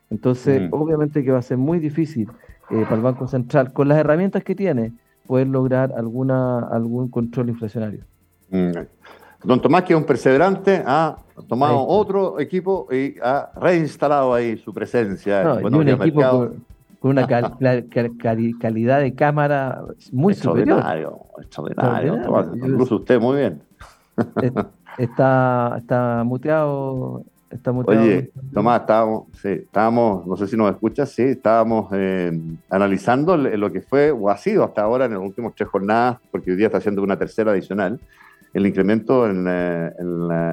[0.09, 0.73] Entonces, mm.
[0.73, 2.27] obviamente que va a ser muy difícil
[2.71, 4.91] eh, para el Banco Central, con las herramientas que tiene,
[5.27, 8.03] poder lograr alguna algún control inflacionario.
[8.49, 8.71] Mm.
[9.45, 14.73] Don Tomás, que es un perseverante, ha tomado otro equipo y ha reinstalado ahí su
[14.73, 15.59] presencia.
[15.61, 16.65] un equipo con,
[17.09, 17.27] una
[18.59, 19.81] calidad de cámara
[20.11, 20.79] muy superior.
[21.37, 23.61] Extraordinario, Incluso usted muy bien.
[24.97, 27.23] Está, está muteado
[27.85, 32.37] Oye, Tomás, estábamos, sí, estábamos, no sé si nos escuchas, sí, estábamos eh,
[32.69, 36.51] analizando lo que fue o ha sido hasta ahora en las últimas tres jornadas, porque
[36.51, 37.99] hoy día está haciendo una tercera adicional,
[38.55, 39.91] el incremento en, eh,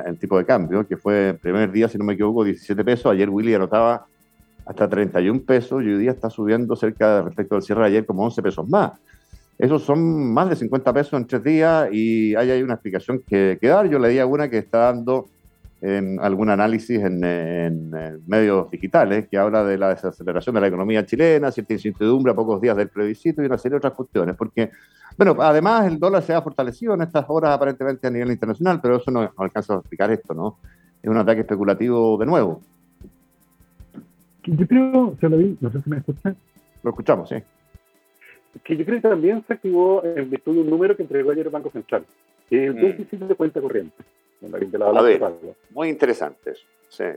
[0.06, 3.12] el tipo de cambio, que fue el primer día, si no me equivoco, 17 pesos.
[3.12, 4.06] Ayer Willy anotaba
[4.66, 8.24] hasta 31 pesos y hoy día está subiendo cerca respecto al cierre de ayer como
[8.24, 8.90] 11 pesos más.
[9.56, 13.56] Esos son más de 50 pesos en tres días y hay, hay una explicación que,
[13.60, 13.88] que dar.
[13.88, 15.28] Yo le di a una que está dando
[15.82, 17.90] en algún análisis en,
[18.24, 22.60] medios digitales que habla de la desaceleración de la economía chilena, cierta incertidumbre a pocos
[22.60, 24.36] días del plebiscito y una serie de otras cuestiones.
[24.36, 24.70] Porque,
[25.18, 28.96] bueno, además el dólar se ha fortalecido en estas horas aparentemente a nivel internacional, pero
[28.96, 30.58] eso no alcanza a explicar esto, ¿no?
[31.02, 32.60] Es un ataque especulativo de nuevo.
[34.44, 36.36] Yo creo, se lo vi, no sé si me escuchan.
[36.84, 37.36] Lo escuchamos, sí.
[38.62, 41.46] Que yo creo que también se activó en virtud de un número que entregó ayer
[41.46, 42.04] el Banco Central,
[42.48, 42.80] que es el mm.
[42.80, 43.96] déficit de cuenta corriente
[44.98, 45.22] a ver,
[45.70, 46.52] muy interesante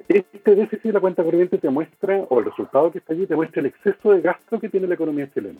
[0.07, 3.35] Este déficit de la cuenta corriente te muestra, o el resultado que está allí, te
[3.35, 5.59] muestra el exceso de gasto que tiene la economía chilena.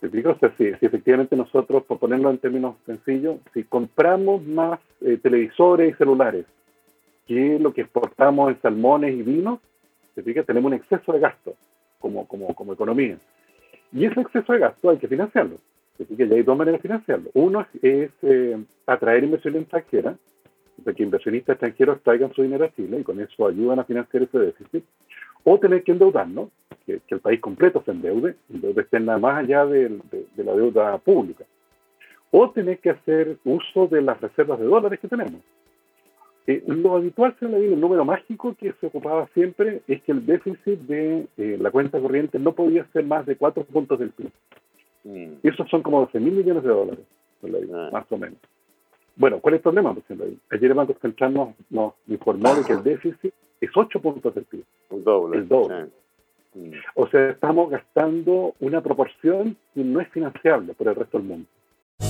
[0.00, 0.30] ¿Te explico?
[0.30, 5.94] O sea, si, efectivamente nosotros, por ponerlo en términos sencillos, si compramos más eh, televisores
[5.94, 6.44] y celulares
[7.26, 9.60] que lo que exportamos en salmones y vinos,
[10.14, 10.44] ¿te?
[10.44, 11.54] Tenemos un exceso de gasto
[11.98, 13.18] como, como, como economía.
[13.92, 15.58] Y ese exceso de gasto hay que financiarlo.
[16.00, 17.30] Así que ya hay dos maneras de financiarlo.
[17.34, 20.16] Uno es eh, atraer inversión extranjera,
[20.78, 24.22] de que inversionistas extranjeros traigan su dinero a Chile y con eso ayudan a financiar
[24.22, 24.84] ese déficit.
[25.44, 26.50] O tener que endeudarnos,
[26.84, 30.00] que, el país completo se endeude, deuda externa más allá de,
[30.36, 31.44] la deuda pública.
[32.30, 35.40] O tener que hacer uso de las reservas de dólares que tenemos.
[36.48, 40.26] Eh, lo habitual, se le el número mágico que se ocupaba siempre es que el
[40.26, 44.30] déficit de eh, la cuenta corriente no podía ser más de cuatro puntos del PIB.
[45.06, 45.38] Mm.
[45.42, 47.04] Y esos son como 12 mil millones de dólares,
[47.72, 47.90] ah.
[47.92, 48.38] más o menos.
[49.14, 49.94] Bueno, ¿cuál es el problema?
[49.94, 50.04] Pues,
[50.50, 54.64] ayer el Banco Central nos, informó de que el déficit es 8 puntos del PIB.
[54.90, 55.38] El doble.
[55.38, 55.86] El doble.
[56.54, 56.72] Mm.
[56.96, 61.46] O sea, estamos gastando una proporción que no es financiable por el resto del mundo.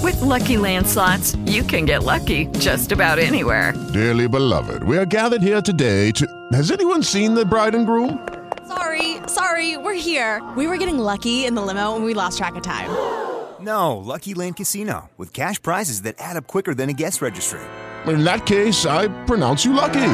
[0.02, 3.72] With lucky landslots, you can get lucky just about anywhere.
[3.92, 6.26] Dearly beloved, we are gathered here today to.
[6.52, 8.18] Has anyone seen the bride and groom?
[8.66, 10.43] Sorry, sorry, we're here.
[10.57, 12.91] We were getting lucky in the limo and we lost track of time.
[13.59, 17.59] No, Lucky Land Casino, with cash prizes that add up quicker than a guest registry.
[18.07, 20.12] In that case, I pronounce you lucky.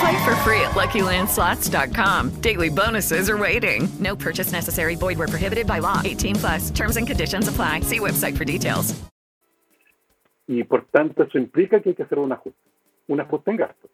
[0.00, 2.30] Play for free at LuckyLandSlots.com.
[2.40, 3.88] Daily bonuses are waiting.
[4.00, 4.94] No purchase necessary.
[4.94, 6.00] Void where prohibited by law.
[6.02, 6.70] 18 plus.
[6.70, 7.80] Terms and conditions apply.
[7.80, 8.94] See website for details.
[10.48, 12.58] Y por tanto, eso implica que hay que hacer un ajuste.
[13.06, 13.90] Un ajuste en gastos.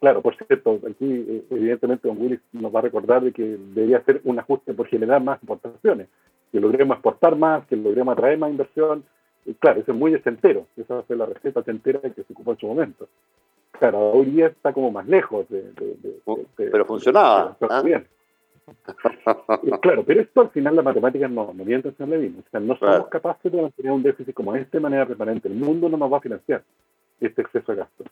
[0.00, 3.98] Claro, por cierto, aquí eh, evidentemente don Willis nos va a recordar de que debería
[3.98, 6.08] hacer un ajuste por generar más importaciones,
[6.50, 9.04] que logremos exportar más, que logremos atraer más inversión.
[9.46, 12.58] Y claro, eso es muy entero, esa fue la receta entera que se ocupó en
[12.58, 13.08] su momento.
[13.72, 15.64] Claro, hoy día está como más lejos de...
[16.56, 17.56] pero funcionaba.
[17.84, 18.06] bien.
[19.82, 22.42] claro, pero esto al final las matemáticas no, no mienten, señor Levin.
[22.46, 25.48] O sea, no somos capaces de mantener un déficit como este de manera permanente.
[25.48, 26.62] El mundo no nos va a financiar
[27.20, 28.04] este exceso de gasto.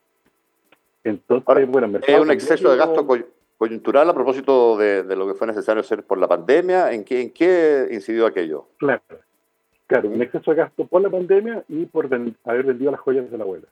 [1.05, 3.07] Entonces, bueno, ¿Es un exceso de gasto
[3.59, 6.93] coyuntural a propósito de, lo que fue necesario hacer por la pandemia?
[6.93, 8.69] ¿En qué, en qué incidió aquello?
[8.79, 9.03] Claro,
[9.87, 12.07] claro, un exceso de gasto por la pandemia y por
[12.45, 13.67] haber vendido las joyas de la abuela.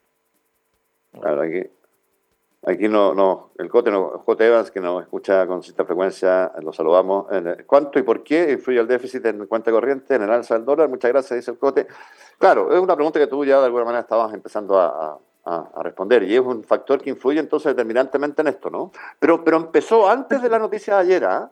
[1.13, 1.63] Claro, aquí,
[2.65, 6.73] aquí no, no, el Cote, no, Cote Evans, que nos escucha con cierta frecuencia, lo
[6.73, 7.27] saludamos.
[7.67, 10.89] ¿Cuánto y por qué influye el déficit en cuenta corriente, en el alza del dólar?
[10.89, 11.87] Muchas gracias, dice el Cote.
[12.39, 15.19] Claro, es una pregunta que tú ya de alguna manera estabas empezando a a,
[15.83, 16.23] responder.
[16.25, 18.93] Y es un factor que influye entonces determinantemente en esto, ¿no?
[19.19, 21.51] Pero, pero empezó antes de la noticia de ayer, ¿ah?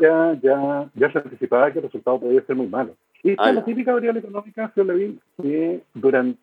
[0.00, 2.96] ya, ya, ya se anticipaba que el resultado podía ser muy malo.
[3.22, 6.40] Y esta es la típica variable económica, señor Levin, que durante,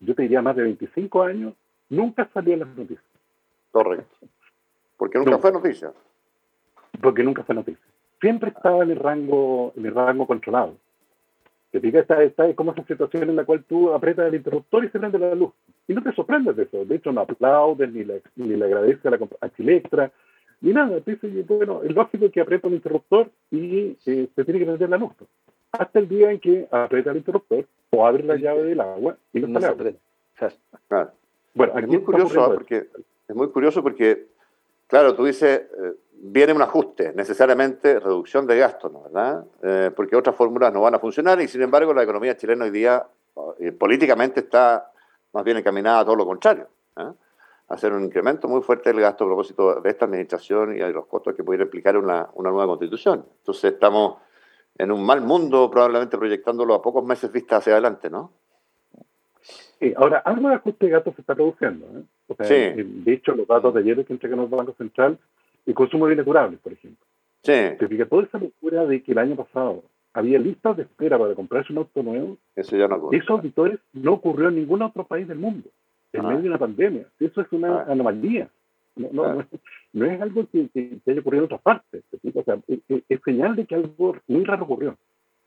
[0.00, 1.52] yo te diría, más de 25 años,
[1.90, 3.04] nunca salió en las noticias.
[3.70, 4.26] Correcto.
[4.96, 5.92] Porque nunca fue noticia.
[7.00, 7.84] Porque nunca fue noticia.
[8.20, 10.76] Siempre estaba en el rango, en el rango controlado.
[11.72, 14.90] Te fijas, esta, es como esa situación en la cual tú apretas el interruptor y
[14.90, 15.52] se prende la luz.
[15.88, 16.84] Y no te sorprendes de eso.
[16.84, 20.12] De hecho, no aplaudes ni le, ni le agradeces a, la, a Chilectra,
[20.60, 21.00] ni nada.
[21.00, 24.98] Dices, bueno, es lógico que aprieta el interruptor y eh, se tiene que prender la
[24.98, 25.12] luz.
[25.72, 29.40] Hasta el día en que aprieta el interruptor o abre la llave del agua y
[29.40, 29.96] no, sale
[31.54, 32.86] Bueno, es muy curioso porque
[33.28, 34.26] es muy curioso porque,
[34.88, 35.92] claro, tú dices, eh,
[36.24, 39.02] viene un ajuste, necesariamente reducción de gastos, ¿no?
[39.02, 39.44] ¿verdad?
[39.62, 42.70] Eh, porque otras fórmulas no van a funcionar y sin embargo la economía chilena hoy
[42.70, 43.04] día
[43.58, 44.92] eh, políticamente está
[45.32, 47.10] más bien encaminada a todo lo contrario, ¿eh?
[47.68, 51.06] hacer un incremento muy fuerte del gasto a propósito de esta administración y de los
[51.06, 53.26] costos que pudiera implicar una, una nueva constitución.
[53.38, 54.18] Entonces estamos
[54.78, 58.30] en un mal mundo probablemente proyectándolo a pocos meses vista hacia adelante, ¿no?
[59.80, 61.86] Sí, ahora, algo de ajuste de gastos se está produciendo.
[62.44, 62.54] sí.
[62.54, 65.18] De hecho, los datos de ayer que entregan los bancos central
[65.66, 67.06] y consumo de bienes durables, por ejemplo.
[67.42, 67.52] Sí.
[67.78, 69.82] Te fijas, toda esa locura de que el año pasado
[70.12, 72.38] había listas de espera para comprarse un auto nuevo.
[72.54, 73.18] Eso ya no ocurre.
[73.18, 75.68] Esos auditores no ocurrió en ningún otro país del mundo,
[76.12, 76.28] en ah.
[76.28, 77.06] medio de una pandemia.
[77.18, 77.86] Eso es una ah.
[77.88, 78.48] anomalía.
[78.94, 79.46] No, no,
[79.94, 82.02] no, es, algo que, que, haya ocurrido en otras partes.
[82.34, 84.96] O sea, es, señal de que algo muy raro ocurrió.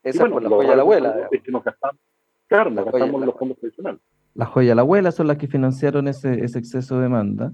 [0.01, 1.27] Esa bueno, la joya de la abuela.
[1.31, 1.99] Es que nos gastamos,
[2.47, 4.01] claro, nos gastamos los fondos tradicionales.
[4.33, 7.51] la joya de la abuela son las que financiaron ese, ese exceso de demanda.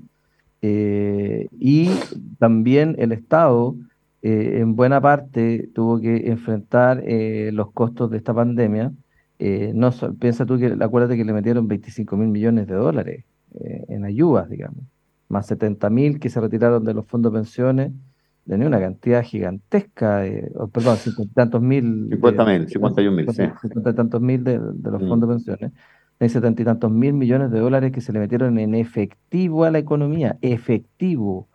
[0.61, 1.89] Eh, y
[2.37, 3.75] también el Estado,
[4.21, 8.91] eh, en buena parte, tuvo que enfrentar eh, los costos de esta pandemia.
[9.73, 14.49] no Piensa tú que, acuérdate que le metieron 25 mil millones de dólares en ayudas,
[14.49, 14.85] digamos,
[15.27, 17.91] más 70 mil que se retiraron de los fondos de pensiones
[18.47, 20.23] tenía una cantidad gigantesca,
[20.73, 22.09] perdón, 50 tantos mil.
[22.09, 23.43] 50 mil, 51 mil, sí.
[23.61, 25.07] 50 tantos mil de, los mm.
[25.07, 25.71] fondos de pensiones.
[26.21, 29.71] Hay 70 y tantos mil millones de dólares que se le metieron en efectivo a
[29.71, 31.47] la economía, efectivo.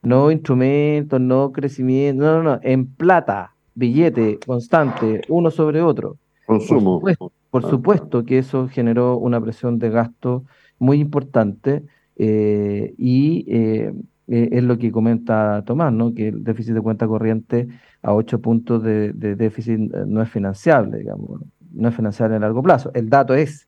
[0.00, 6.18] No instrumentos, no crecimiento, no, no, no, en plata, billete constante, uno sobre otro.
[6.46, 7.02] Consumo.
[7.50, 10.44] Por supuesto, que eso generó una presión de gasto
[10.78, 11.82] muy importante
[12.14, 13.92] eh, y eh,
[14.28, 16.14] eh, es lo que comenta Tomás, ¿no?
[16.14, 17.66] que el déficit de cuenta corriente
[18.02, 21.40] a 8 puntos de, déficit no es financiable, digamos,
[21.72, 22.92] no es financiable a largo plazo.
[22.94, 23.66] El dato es,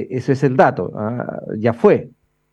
[0.00, 1.40] eh, eso es el dato, ¿ah?
[1.58, 2.10] ya fue,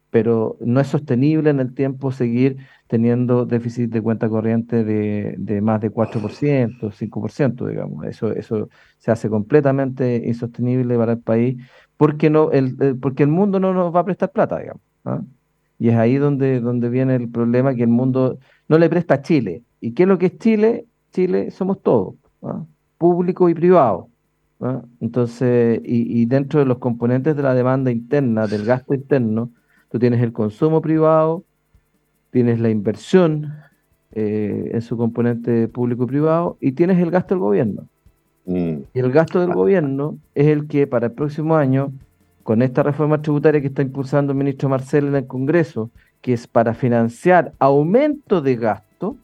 [0.10, 5.62] pero no es sostenible en el tiempo seguir teniendo déficit de cuenta corriente de, de
[5.62, 8.06] más de 4%, 5%, digamos.
[8.06, 8.70] Eso, eso
[9.00, 11.58] se hace completamente insostenible para el país
[11.98, 14.84] porque, no, el, porque el mundo no nos va a prestar plata, digamos.
[15.06, 15.22] ¿ah?
[15.80, 18.38] Y es ahí donde, donde viene el problema que el mundo
[18.68, 19.64] no le presta a Chile.
[19.82, 20.86] ¿Y qué es lo que es Chile?
[21.12, 22.64] Chile somos todos, ¿ah?
[23.00, 24.10] público y privado.
[25.02, 29.50] Entonces, y, dentro de los componentes de la demanda interna, del gasto interno,
[29.90, 31.44] tú tienes el consumo privado,
[32.32, 33.54] tienes la inversión
[34.14, 37.88] eh, en su componente público y privado, y tienes el gasto del gobierno.
[38.46, 38.76] Mm.
[38.94, 41.92] Y el gasto del gobierno es el que para el próximo año
[42.44, 45.90] con esta reforma tributaria que está impulsando el ministro Marcel en el Congreso,
[46.22, 49.18] que es para financiar aumento de gasto,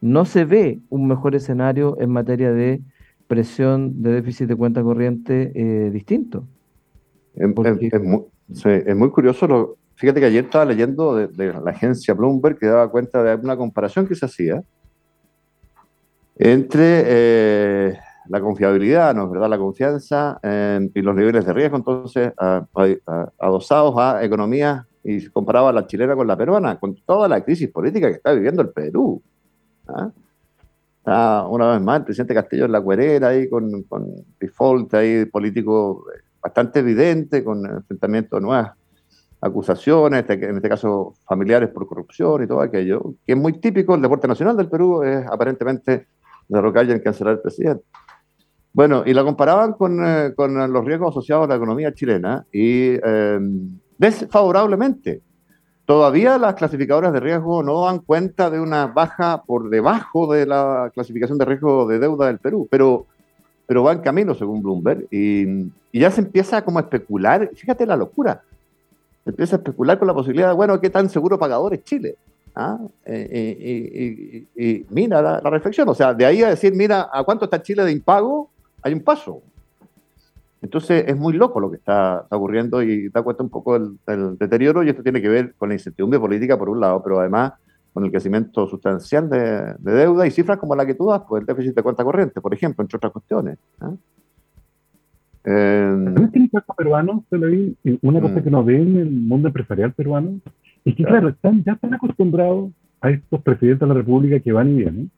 [0.00, 2.80] no se ve un mejor escenario en materia de
[3.26, 6.44] presión de déficit de cuenta corriente eh, distinto.
[7.34, 9.46] Es, muy, curioso.
[9.46, 13.56] Lo, fíjate que ayer estaba leyendo de, la agencia Bloomberg que daba cuenta de una
[13.56, 14.62] comparación que se hacía
[16.38, 17.98] entre eh,
[18.28, 19.48] la confiabilidad, ¿no es verdad?
[19.48, 20.40] La confianza
[20.94, 22.32] y los niveles de riesgo, entonces,
[23.38, 28.08] adosados a economías y comparaba la chilena con la peruana, con toda la crisis política
[28.08, 29.22] que está viviendo el Perú.
[29.86, 30.10] ¿ah?
[31.06, 34.08] Está una vez más el presidente Castillo en la cuerera ahí con, con
[34.40, 36.04] default ahí político
[36.42, 38.72] bastante evidente, con enfrentamiento de nuevas
[39.40, 43.94] acusaciones, este, en este caso familiares por corrupción y todo aquello, que es muy típico,
[43.94, 46.08] el deporte nacional del Perú es aparentemente
[46.48, 47.84] derrocar y encarcelar al presidente.
[48.72, 52.98] Bueno, y la comparaban con, eh, con, los riesgos asociados a la economía chilena y
[53.00, 53.38] eh,
[53.96, 55.22] desfavorablemente.
[55.86, 60.90] Todavía las clasificadoras de riesgo no dan cuenta de una baja por debajo de la
[60.92, 63.06] clasificación de riesgo de deuda del Perú, pero,
[63.66, 67.96] pero va en camino según Bloomberg y, ya se empieza como a especular, fíjate la
[67.96, 68.42] locura,
[69.24, 72.16] empieza a especular con la posibilidad de, bueno, ¿qué tan seguro pagador es Chile?
[72.54, 72.78] ¿Ah?
[73.06, 77.62] Eh, y, mira la, reflexión, o sea, de ahí a decir, mira, ¿a cuánto está
[77.62, 78.50] Chile de impago?
[78.86, 79.42] hay un paso.
[80.66, 84.82] Entonces es muy loco lo que está, ocurriendo y da cuenta un poco del, deterioro
[84.82, 87.52] y esto tiene que ver con la incertidumbre política por un lado, pero además
[87.92, 91.46] con el crecimiento sustancial de, deuda y cifras como la que tú das, pues el
[91.46, 93.58] déficit de cuenta corriente, por ejemplo, entre otras cuestiones.
[93.80, 93.92] ¿ah?
[95.44, 97.24] Eh, También tiene caso peruano,
[98.02, 98.42] una cosa mm.
[98.42, 100.40] que no ve en el mundo empresarial peruano
[100.84, 104.70] es que, claro, están, ya están acostumbrados a estos presidentes de la República que van
[104.70, 105.10] y vienen.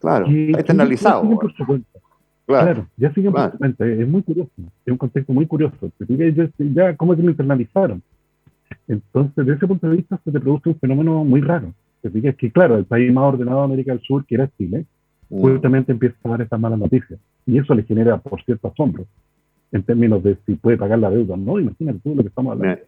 [0.00, 1.22] Claro, externalizado.
[2.58, 3.32] Claro, ya siguen
[3.78, 5.90] es muy curioso, es un contexto muy curioso.
[6.08, 8.02] Ya, ya cómo se lo internalizaron.
[8.88, 11.72] Entonces, desde ese punto de vista, se te produce un fenómeno muy raro.
[12.02, 14.86] Es que, claro, el país más ordenado de América del Sur, que era Chile,
[15.28, 15.40] mm.
[15.40, 17.20] justamente empieza a dar estas malas noticias.
[17.46, 19.06] Y eso le genera, por cierto, asombro
[19.72, 21.58] en términos de si puede pagar la deuda no.
[21.58, 22.82] Imagínate tú lo que estamos hablando.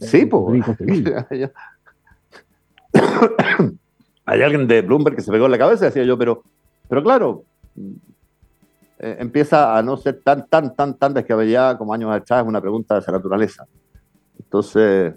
[0.00, 0.64] Sí, pues.
[4.24, 6.42] Hay alguien de Bloomberg que se pegó en la cabeza, decía yo, pero,
[6.88, 7.44] pero claro,
[9.02, 12.60] eh, empieza a no ser tan, tan, tan, tan descabellada como años atrás, es una
[12.60, 13.66] pregunta de esa naturaleza.
[14.38, 15.14] Entonces,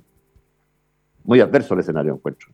[1.24, 2.50] muy adverso el escenario, encuentro.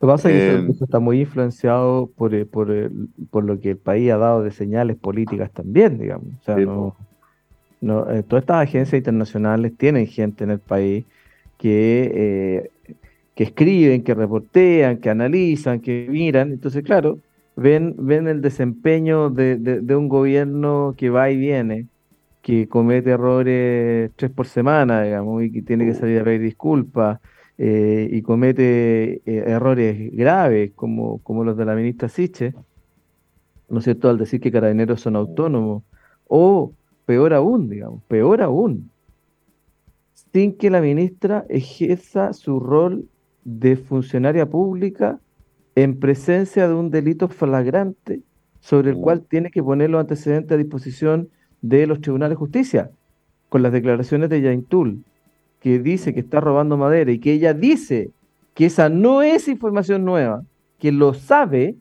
[0.00, 2.68] Lo que pasa es que eh, está muy influenciado por, eh, por,
[3.30, 6.26] por, lo que el país ha dado de señales políticas también, digamos.
[6.40, 6.96] O sea, no,
[7.80, 11.04] no, todas estas agencias internacionales tienen gente en el país
[11.56, 12.68] que,
[13.36, 16.50] que escriben, que reportean, que analizan, que miran.
[16.50, 17.20] Entonces, claro,
[17.56, 21.86] ven, ven el desempeño de, un gobierno que va y viene,
[22.42, 27.20] que comete errores tres por semana, digamos, y que tiene que salir a pedir disculpas,
[27.56, 32.54] eh, y comete eh, errores graves, como, como los de la ministra Siche,
[33.68, 35.82] ¿no es cierto?, al decir que carabineros son autónomos,
[36.26, 36.72] o
[37.06, 38.90] peor aún, digamos, peor aún,
[40.32, 43.08] sin que la ministra ejerza su rol
[43.44, 45.20] de funcionaria pública
[45.74, 48.20] en presencia de un delito flagrante
[48.60, 51.28] sobre el cual tiene que poner los antecedentes a disposición
[51.60, 52.90] de los tribunales de justicia,
[53.48, 55.02] con las declaraciones de Yaintul,
[55.60, 58.10] que dice que está robando madera y que ella dice
[58.54, 60.42] que esa no es información nueva,
[60.78, 61.76] que lo sabe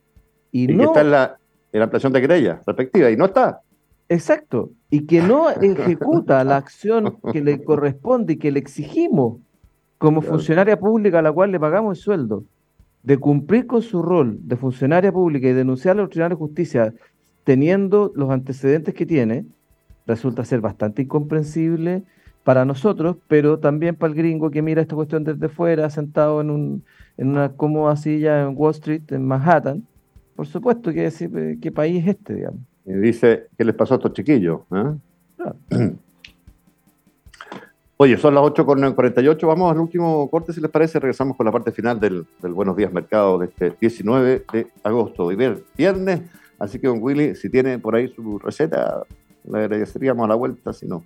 [0.52, 0.78] y, no...
[0.78, 1.38] Que está en la,
[1.72, 3.62] en la ampliación de querella respectiva y no está.
[4.10, 9.39] Exacto, y que no ejecuta la acción que le corresponde y que le exigimos
[9.98, 12.44] como funcionaria pública a la cual le pagamos el sueldo,
[13.04, 16.93] de cumplir con su rol de funcionaria pública y denunciar a los tribunales de justicia
[17.43, 19.45] teniendo los antecedentes que tiene,
[20.08, 22.04] resulta ser bastante incomprensible
[22.43, 26.49] para nosotros, pero también para el gringo que mira esta cuestión desde fuera, sentado en,
[26.49, 26.84] un,
[27.18, 29.86] en una cómoda silla en Wall Street, en Manhattan.
[30.36, 32.60] Por supuesto que decir qué país es este, digamos.
[32.86, 34.62] Y dice, ¿qué les pasó a estos chiquillos?
[34.72, 35.91] ¿Eh?
[37.98, 39.48] Oye, son las 8.48.
[39.48, 41.00] Vamos al último corte, si les parece.
[41.00, 45.28] Regresamos con la parte final del, Buenos Días Mercado de este 19 de agosto.
[45.28, 46.22] Viernes.
[46.60, 49.04] Así que, don Willy, si tiene por ahí su receta,
[49.44, 50.74] le agradeceríamos a la vuelta.
[50.74, 51.04] Si no,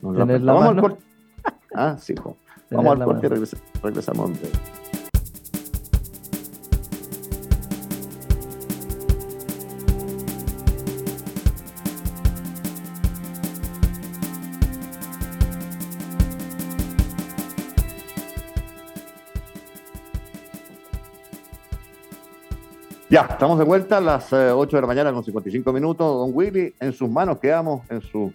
[0.00, 1.04] nos la, la Vamos al corte.
[1.74, 2.14] Ah, sí,
[2.70, 3.30] Vamos al corte y
[3.82, 4.30] regresamos.
[23.16, 26.06] Ya, estamos de vuelta a las 8 eh, de la mañana con 55 minutos.
[26.06, 28.30] Don Willy, en sus manos quedamos en su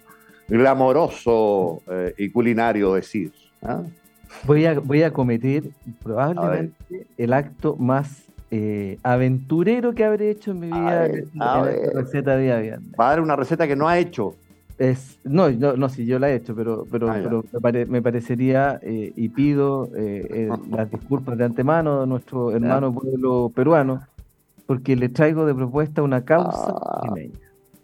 [0.48, 3.30] glamoroso eh, y culinario decir.
[3.62, 3.82] ¿ah?
[4.42, 5.70] Voy, a, voy a cometer
[6.02, 11.62] probablemente el acto más eh, aventurero que habré hecho en mi vida en esta
[11.94, 14.34] receta de Va a dar una receta que no ha hecho.
[14.78, 17.20] Es, no, no, no, sí, yo la he hecho, pero, pero, ah,
[17.86, 19.90] me, parecería y pido
[20.72, 24.00] las disculpas de antemano a nuestro hermano pueblo peruano
[24.72, 27.14] porque le traigo de propuesta una causa ah,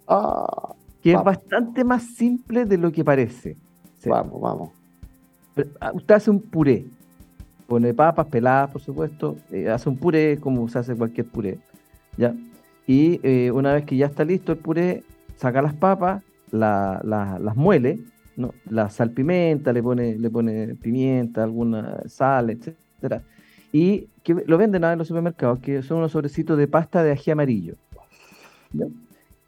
[0.08, 3.58] ah, que es bastante más simple de lo que parece.
[4.06, 4.70] Vamos, vamos.
[5.82, 6.86] Ah, usted hace un puré,
[7.66, 11.58] pone papas peladas, por supuesto, eh, hace un puré como se hace cualquier puré,
[12.16, 12.34] ¿ya?
[12.86, 15.02] Y eh, una vez que ya está listo el puré,
[15.36, 16.22] saca las papas,
[16.52, 18.00] las muele,
[18.34, 18.54] ¿no?
[18.70, 23.20] la salpimenta, le pone, le pone pimienta, alguna sal, etcétera
[23.72, 27.30] y que lo venden en los supermercados, que son unos sobrecitos de pasta de ají
[27.30, 27.74] amarillo.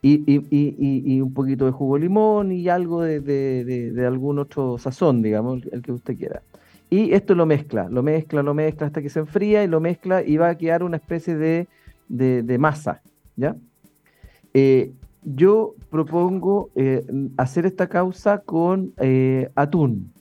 [0.03, 5.81] Y, un poquito de jugo de limón y algo de, algún otro sazón, digamos, el
[5.81, 6.41] que usted quiera.
[6.89, 10.23] Y esto lo mezcla, lo mezcla, lo mezcla hasta que se enfría y lo mezcla
[10.23, 13.01] y va a quedar una especie de, masa,
[13.35, 13.55] ¿ya?
[14.53, 14.91] Eh,
[15.23, 17.05] yo propongo eh,
[17.37, 20.11] hacer esta causa con eh, atún.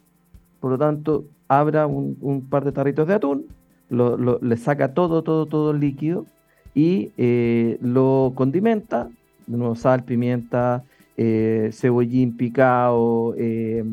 [0.60, 3.46] Por lo tanto, abra un par de tarritos de atún,
[3.90, 6.26] lo, le saca todo, todo, todo el líquido
[6.74, 9.08] y eh, lo condimenta,
[9.46, 10.84] de nuevo sal, pimienta,
[11.16, 13.84] eh, cebollín picado, eh,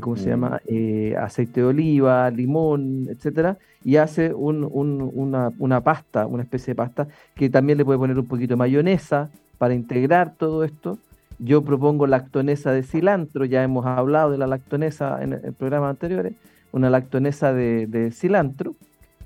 [0.00, 0.60] ¿cómo se llama?
[0.68, 1.16] Mm.
[1.18, 7.08] aceite de oliva, limón, etcétera, y hace un, una, una, pasta, una especie de pasta,
[7.34, 10.98] que también le puede poner un poquito de mayonesa para integrar todo esto.
[11.38, 16.34] Yo propongo lactonesa de cilantro, ya hemos hablado de la lactonesa en, en programas anteriores
[16.72, 18.74] una lactonesa de, cilantro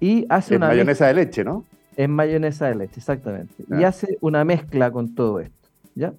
[0.01, 0.69] y hace una...
[0.69, 1.65] mayonesa de leche, ¿no?
[1.97, 3.55] Es mayonesa de leche, exactamente.
[3.71, 6.13] Y hace una mezcla con todo esto, ¿ya?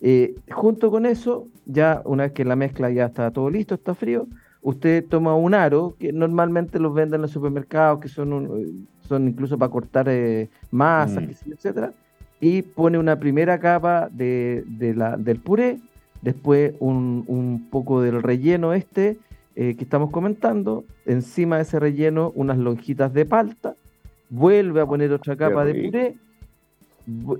[0.00, 3.94] Eh, junto con eso, ya una vez que la mezcla ya está todo listo, está
[3.94, 4.26] frío,
[4.62, 9.58] usted toma un aro, que normalmente los venden en los supermercados, que son, son incluso
[9.58, 11.52] para cortar eh, masas, mm.
[11.52, 11.92] etcétera,
[12.40, 14.64] y pone una primera capa de,
[14.96, 15.78] la, del puré,
[16.22, 19.18] después un, un poco del relleno este,
[19.56, 23.74] eh, que estamos comentando, encima de ese relleno unas lonjitas de palta,
[24.28, 26.16] vuelve a poner otra capa de puré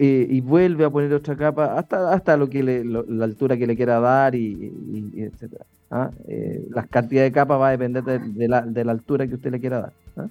[0.01, 3.77] eh, y vuelve a poner otra capa hasta, hasta lo que la altura que le
[3.77, 4.73] quiera dar y,
[5.17, 5.65] etcétera.
[5.91, 6.11] ¿ah?
[6.27, 9.53] Eh, la cantidad de capas va a depender de, la, de, la, altura que usted
[9.53, 9.93] le quiera dar.
[10.17, 10.27] ¿ah?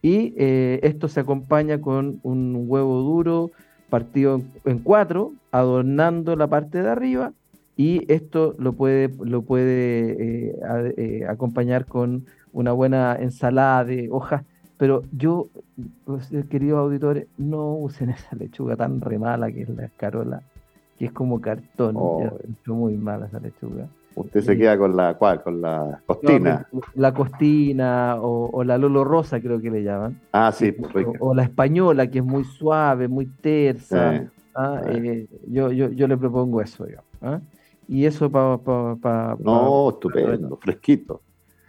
[0.00, 3.50] Y esto se acompaña con un huevo duro
[3.90, 7.32] partido en cuatro, adornando la parte de arriba
[7.78, 14.42] y esto lo puede, lo puede eh, eh, acompañar con una buena ensalada de hojas,
[14.76, 15.48] pero yo,
[16.04, 20.42] pues, eh, queridos auditores, no usen esa lechuga tan re mala que es la escarola,
[20.98, 22.28] que es como cartón, oh.
[22.66, 23.86] muy mala esa lechuga.
[24.16, 26.66] Usted se queda con la cuál, con la costina.
[26.96, 30.20] la costina o, la lolo rosa creo que le llaman.
[30.32, 30.74] Ah, sí,
[31.20, 34.28] o, la española que es muy suave, muy tersa.
[34.56, 34.82] ¿ah?
[35.46, 37.06] yo, yo, yo le propongo eso, digamos.
[37.22, 37.40] ¿ah?
[37.88, 38.58] Y eso para...
[38.58, 41.22] Pa, no, estupendo, fresquito.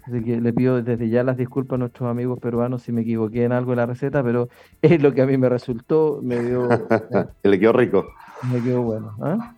[0.04, 3.46] Así que le pido desde ya las disculpas a nuestros amigos peruanos si me equivoqué
[3.46, 4.50] en algo de la receta, pero
[4.82, 6.68] es lo que a mí me resultó, me dio...
[7.44, 8.06] le quedó rico.
[8.52, 9.16] Me quedó bueno.
[9.22, 9.56] ¿ah?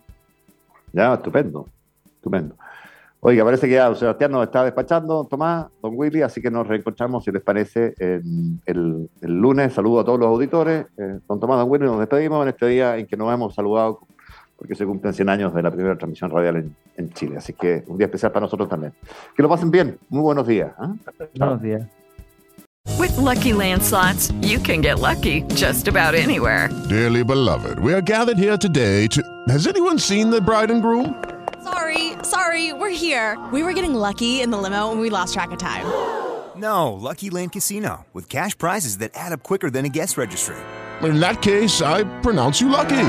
[0.92, 1.66] Ya, estupendo,
[2.16, 2.54] estupendo.
[3.24, 6.66] Oiga, parece que ya don Sebastián nos está despachando, Tomás, don Willy, así que nos
[6.66, 9.72] reencontramos, si les parece, el, el, lunes.
[9.72, 10.86] Saludo a todos los auditores.
[10.98, 14.00] Eh, don Tomás, don Willy, nos despedimos en este día en que nos hemos saludado
[14.62, 17.36] porque se cumplen 100 años de la primera transmisión radial en, en Chile.
[17.36, 18.92] Así que un día especial para nosotros también.
[19.36, 19.98] Que lo pasen bien.
[20.08, 20.70] Muy buenos días.
[20.80, 21.26] ¿eh?
[21.34, 21.82] Buenos días.
[22.96, 26.68] With lucky landslots, you can get lucky just about anywhere.
[26.88, 29.20] Dearly beloved, we are gathered here today to.
[29.48, 31.20] Has anyone seen the bride and groom?
[31.64, 33.36] Sorry, sorry, we're here.
[33.52, 35.86] We were getting lucky in the limo and we lost track of time.
[36.54, 40.54] No, Lucky Land Casino, with cash prizes that add up quicker than a guest registry.
[41.00, 43.08] In that case, I pronounce you lucky.